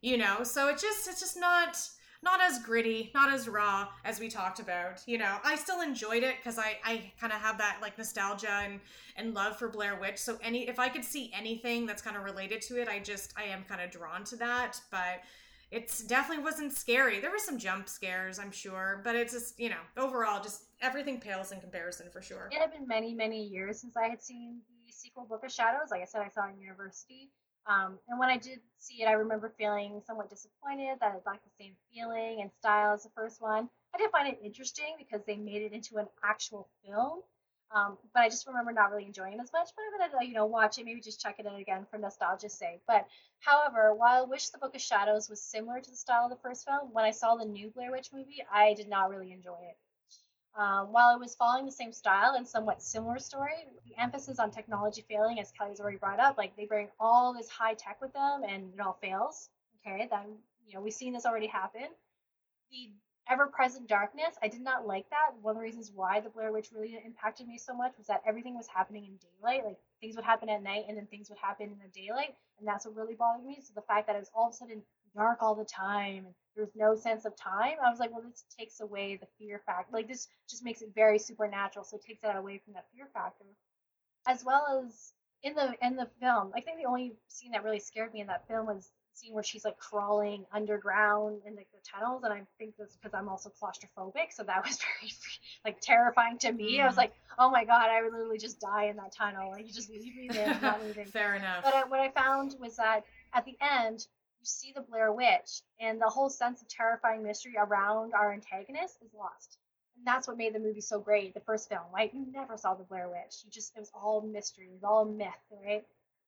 [0.00, 0.42] you know?
[0.42, 1.78] So it just it's just not
[2.22, 5.36] not as gritty not as raw as we talked about you know.
[5.44, 8.80] I still enjoyed it because i i kind of have that like nostalgia and
[9.16, 10.18] and love for blair witch.
[10.18, 13.34] So any if i could see anything that's kind of related to it i just
[13.36, 14.80] i am kind of drawn to that.
[14.90, 15.22] But
[15.70, 17.20] it definitely wasn't scary.
[17.20, 21.20] There were some jump scares i'm sure but it's just you know overall just everything
[21.20, 22.48] pales in comparison for sure.
[22.50, 25.88] It had been many, many years since I had seen the sequel, Book of Shadows.
[25.90, 27.30] Like I said, I saw it in university.
[27.66, 31.44] Um, and when I did see it, I remember feeling somewhat disappointed that it lacked
[31.44, 33.68] the same feeling and style as the first one.
[33.94, 37.20] I did find it interesting because they made it into an actual film.
[37.72, 39.68] Um, but I just remember not really enjoying it as much.
[39.76, 42.52] But I'm gonna, you know, watch it, maybe just check it out again for nostalgia's
[42.52, 42.80] sake.
[42.86, 43.06] But
[43.38, 46.42] however, while I wish the Book of Shadows was similar to the style of the
[46.42, 49.58] first film, when I saw the new Blair Witch movie, I did not really enjoy
[49.62, 49.76] it.
[50.56, 54.50] Um, while it was following the same style and somewhat similar story, the emphasis on
[54.50, 58.12] technology failing, as Kelly's already brought up, like they bring all this high tech with
[58.12, 59.48] them and it all fails.
[59.86, 60.26] Okay, then
[60.66, 61.86] you know we've seen this already happen.
[62.70, 62.90] The
[63.30, 65.30] ever-present darkness, I did not like that.
[65.40, 68.22] One of the reasons why the Blair Witch really impacted me so much was that
[68.26, 69.64] everything was happening in daylight.
[69.64, 72.66] Like things would happen at night and then things would happen in the daylight, and
[72.66, 73.58] that's what really bothered me.
[73.62, 74.82] So the fact that it was all of a sudden
[75.14, 78.22] dark all the time and there was no sense of time, I was like, well,
[78.22, 79.92] this takes away the fear factor.
[79.92, 83.08] Like this just makes it very supernatural, so it takes that away from that fear
[83.14, 83.44] factor.
[84.26, 87.80] As well as in the in the film, I think the only scene that really
[87.80, 91.68] scared me in that film was the scene where she's like crawling underground in like
[91.72, 95.12] the tunnels, and I think that's because I'm also claustrophobic, so that was very
[95.64, 96.80] like terrifying to me.
[96.80, 96.98] I was Mm.
[96.98, 99.50] like, oh my god, I would literally just die in that tunnel.
[99.52, 101.06] Like you just leave me there, I'm not leaving.
[101.06, 104.06] fair enough But I, what I found was that at the end,
[104.40, 108.96] you see the Blair Witch, and the whole sense of terrifying mystery around our antagonist
[109.04, 109.58] is lost.
[109.96, 111.34] And that's what made the movie so great.
[111.34, 112.12] The first film, right?
[112.12, 113.42] You never saw the Blair Witch.
[113.44, 115.84] You just it was all mystery, it was all myth, right?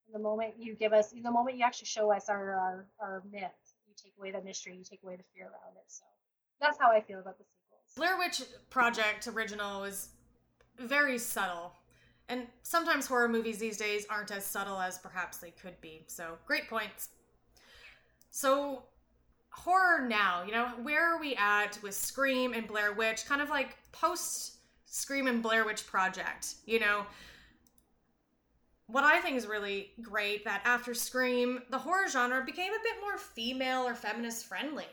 [0.06, 3.22] And the moment you give us, the moment you actually show us our our, our
[3.32, 3.50] myth,
[3.88, 5.84] you take away the mystery, you take away the fear around it.
[5.86, 6.04] So
[6.60, 7.94] that's how I feel about the sequels.
[7.96, 10.10] Blair Witch Project original was
[10.78, 11.72] very subtle.
[12.28, 16.04] And sometimes horror movies these days aren't as subtle as perhaps they could be.
[16.06, 17.08] So, great points.
[18.34, 18.84] So,
[19.50, 23.26] horror now, you know, where are we at with Scream and Blair Witch?
[23.26, 24.56] Kind of like post
[24.86, 27.04] Scream and Blair Witch Project, you know?
[28.86, 33.02] What I think is really great that after Scream, the horror genre became a bit
[33.02, 34.88] more female or feminist friendly.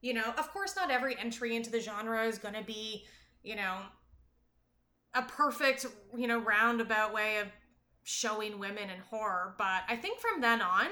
[0.00, 3.04] You know, of course, not every entry into the genre is going to be,
[3.42, 3.80] you know,
[5.12, 5.84] a perfect,
[6.16, 7.48] you know, roundabout way of
[8.02, 9.54] showing women in horror.
[9.58, 10.86] But I think from then on,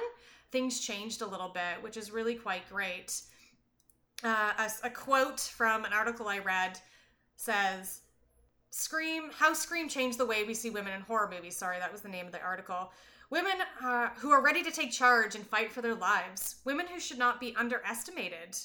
[0.51, 3.21] things changed a little bit, which is really quite great.
[4.25, 6.79] Uh, a, a quote from an article I read
[7.37, 8.01] says,
[8.71, 11.57] Scream, how Scream changed the way we see women in horror movies.
[11.57, 12.93] Sorry, that was the name of the article.
[13.31, 16.57] Women uh, who are ready to take charge and fight for their lives.
[16.65, 18.57] Women who should not be underestimated.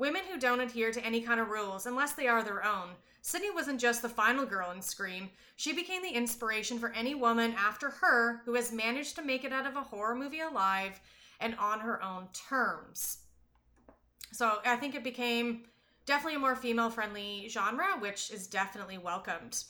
[0.00, 2.88] Women who don't adhere to any kind of rules unless they are their own.
[3.20, 5.28] Sidney wasn't just the final girl in Scream.
[5.56, 9.52] She became the inspiration for any woman after her who has managed to make it
[9.52, 10.98] out of a horror movie alive
[11.38, 13.18] and on her own terms.
[14.32, 15.64] So I think it became
[16.06, 19.64] definitely a more female friendly genre, which is definitely welcomed.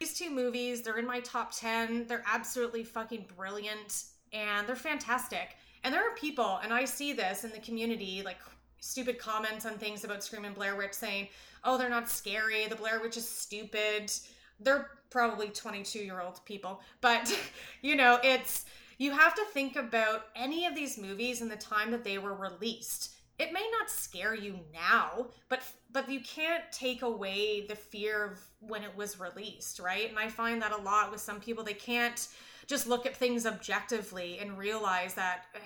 [0.00, 2.08] These two movies, they're in my top 10.
[2.08, 5.54] They're absolutely fucking brilliant and they're fantastic.
[5.84, 8.38] And there are people, and I see this in the community, like
[8.80, 11.28] stupid comments on things about Scream and Blair Witch saying,
[11.64, 12.66] oh, they're not scary.
[12.66, 14.12] The Blair Witch is stupid.
[14.60, 16.80] They're probably 22 year old people.
[17.00, 17.36] But,
[17.82, 18.64] you know, it's,
[18.98, 22.34] you have to think about any of these movies and the time that they were
[22.34, 23.12] released.
[23.38, 25.62] It may not scare you now, but
[25.92, 30.08] but you can't take away the fear of when it was released, right?
[30.08, 32.28] And I find that a lot with some people they can't
[32.66, 35.58] just look at things objectively and realize that eh,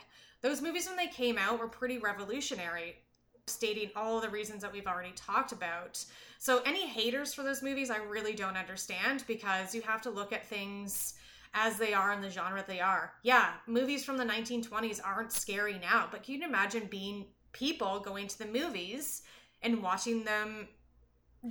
[0.43, 2.97] those movies when they came out were pretty revolutionary
[3.47, 6.03] stating all the reasons that we've already talked about.
[6.39, 10.33] So any haters for those movies I really don't understand because you have to look
[10.33, 11.15] at things
[11.53, 13.13] as they are in the genre they are.
[13.23, 18.29] Yeah, movies from the 1920s aren't scary now, but can you imagine being people going
[18.29, 19.23] to the movies
[19.63, 20.69] and watching them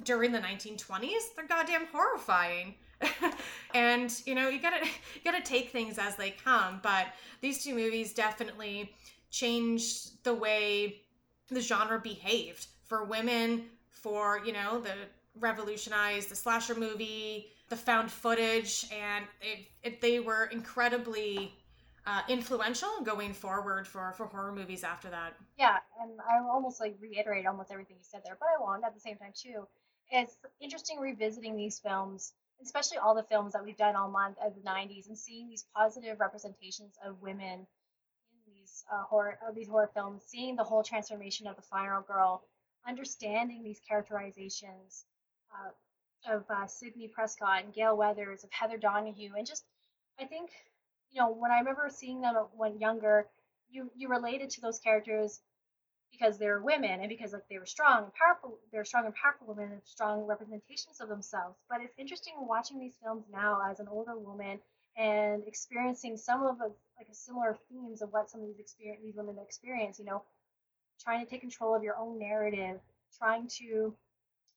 [0.04, 1.36] during the 1920s?
[1.36, 2.76] They're goddamn horrifying.
[3.74, 7.08] and you know you gotta you gotta take things as they come but
[7.42, 8.92] these two movies definitely
[9.32, 11.02] changed the way
[11.50, 14.94] the genre behaved for women for you know the
[15.40, 21.54] revolutionized the slasher movie the found footage and it, it, they were incredibly
[22.06, 25.36] uh, influential going forward for for horror movies after that.
[25.58, 28.94] Yeah, and I almost like reiterate almost everything you said there, but I won't at
[28.96, 29.68] the same time too.
[30.10, 34.56] It's interesting revisiting these films, especially all the films that we've done all month of
[34.56, 37.68] the '90s, and seeing these positive representations of women
[38.32, 42.02] in these uh, horror of these horror films, seeing the whole transformation of the final
[42.02, 42.44] girl,
[42.88, 45.06] understanding these characterizations
[45.54, 49.64] uh, of uh, Sidney Prescott and Gale Weathers, of Heather Donahue, and just
[50.20, 50.52] I think
[51.12, 53.28] you know, when I remember seeing them when younger,
[53.70, 55.42] you you related to those characters
[56.12, 58.60] because they're women and because like they were strong and powerful.
[58.72, 61.58] They're strong and powerful women and strong representations of themselves.
[61.70, 64.60] But it's interesting watching these films now as an older woman
[64.98, 69.16] and experiencing some of the like similar themes of what some of these experience these
[69.16, 70.00] women experience.
[70.00, 70.24] You know,
[71.00, 72.80] trying to take control of your own narrative,
[73.18, 73.96] trying to, you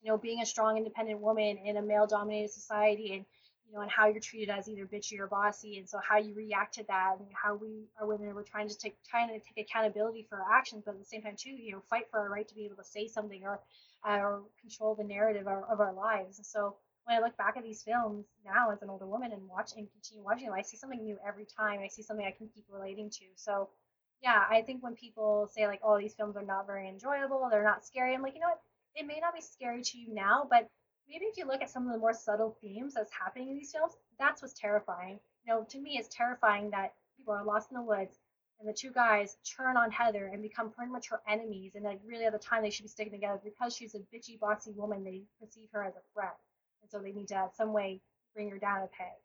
[0.05, 3.25] know, being a strong, independent woman in a male-dominated society and
[3.73, 6.35] you know, and how you're treated as either bitchy or bossy, and so how you
[6.35, 9.67] react to that, and how we are women we're trying to take trying to take
[9.67, 12.29] accountability for our actions, but at the same time too, you know, fight for our
[12.31, 13.61] right to be able to say something or
[14.07, 16.37] uh, or control the narrative of, of our lives.
[16.37, 19.49] And so when I look back at these films now as an older woman and
[19.49, 21.81] watch and continue watching them, I see something new every time.
[21.83, 23.25] I see something I can keep relating to.
[23.37, 23.71] So
[24.23, 27.65] yeah, I think when people say like, oh, these films are not very enjoyable, they're
[27.65, 28.61] not scary, I'm like, you know what?
[28.95, 30.69] It may not be scary to you now, but
[31.13, 33.71] maybe if you look at some of the more subtle themes that's happening in these
[33.71, 35.21] films, that's what's terrifying.
[35.47, 38.19] You know, to me, it's terrifying that people are lost in the woods
[38.59, 41.73] and the two guys turn on Heather and become pretty much her enemies.
[41.75, 44.39] And like, really, at the time, they should be sticking together because she's a bitchy,
[44.39, 45.05] bossy woman.
[45.05, 46.37] They perceive her as a threat,
[46.81, 48.01] and so they need to, in some way,
[48.35, 49.19] bring her down a peg.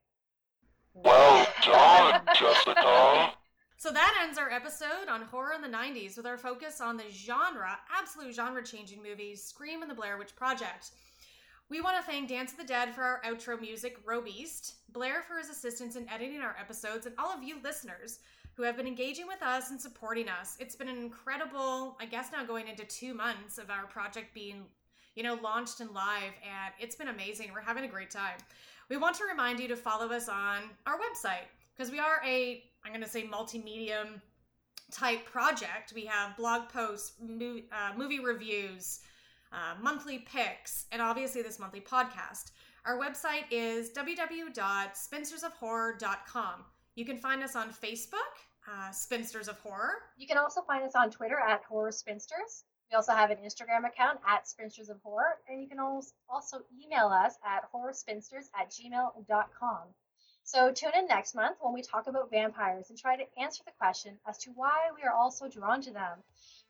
[0.94, 3.32] Well done, Jessica.
[3.80, 7.12] So that ends our episode on horror in the 90s with our focus on the
[7.12, 10.90] genre, absolute genre changing movies Scream and the Blair Witch Project.
[11.70, 15.38] We want to thank Dance of the Dead for our outro music, Robeast, Blair for
[15.38, 18.20] his assistance in editing our episodes, and all of you listeners
[18.53, 20.55] who have been engaging with us and supporting us.
[20.61, 24.63] It's been an incredible, I guess now going into two months of our project being,
[25.15, 27.49] you know, launched and live, and it's been amazing.
[27.53, 28.38] We're having a great time.
[28.88, 32.63] We want to remind you to follow us on our website because we are a,
[32.86, 34.05] I'm going to say, multimedia
[34.89, 35.91] type project.
[35.93, 39.01] We have blog posts, uh, movie reviews,
[39.52, 42.52] uh, monthly picks, and obviously this monthly podcast.
[42.86, 46.66] Our website is www.spinstersofhorror.com.
[46.95, 48.34] You can find us on Facebook,
[48.68, 49.93] uh, Spinsters of Horror.
[50.18, 52.64] You can also find us on Twitter at Horror Spinsters.
[52.89, 57.08] We also have an Instagram account at Spinsters of Horror, and you can also email
[57.08, 59.82] us at horrorspinsters at gmail.com.
[60.43, 63.74] So tune in next month when we talk about vampires and try to answer the
[63.78, 66.24] question as to why we are all so drawn to them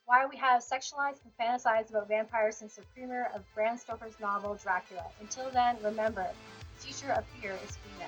[0.08, 4.56] why we have sexualized and fantasized about vampires since the premiere of Bram Stoker's novel
[4.56, 5.04] Dracula.
[5.20, 8.08] Until then, remember, the future of fear is female.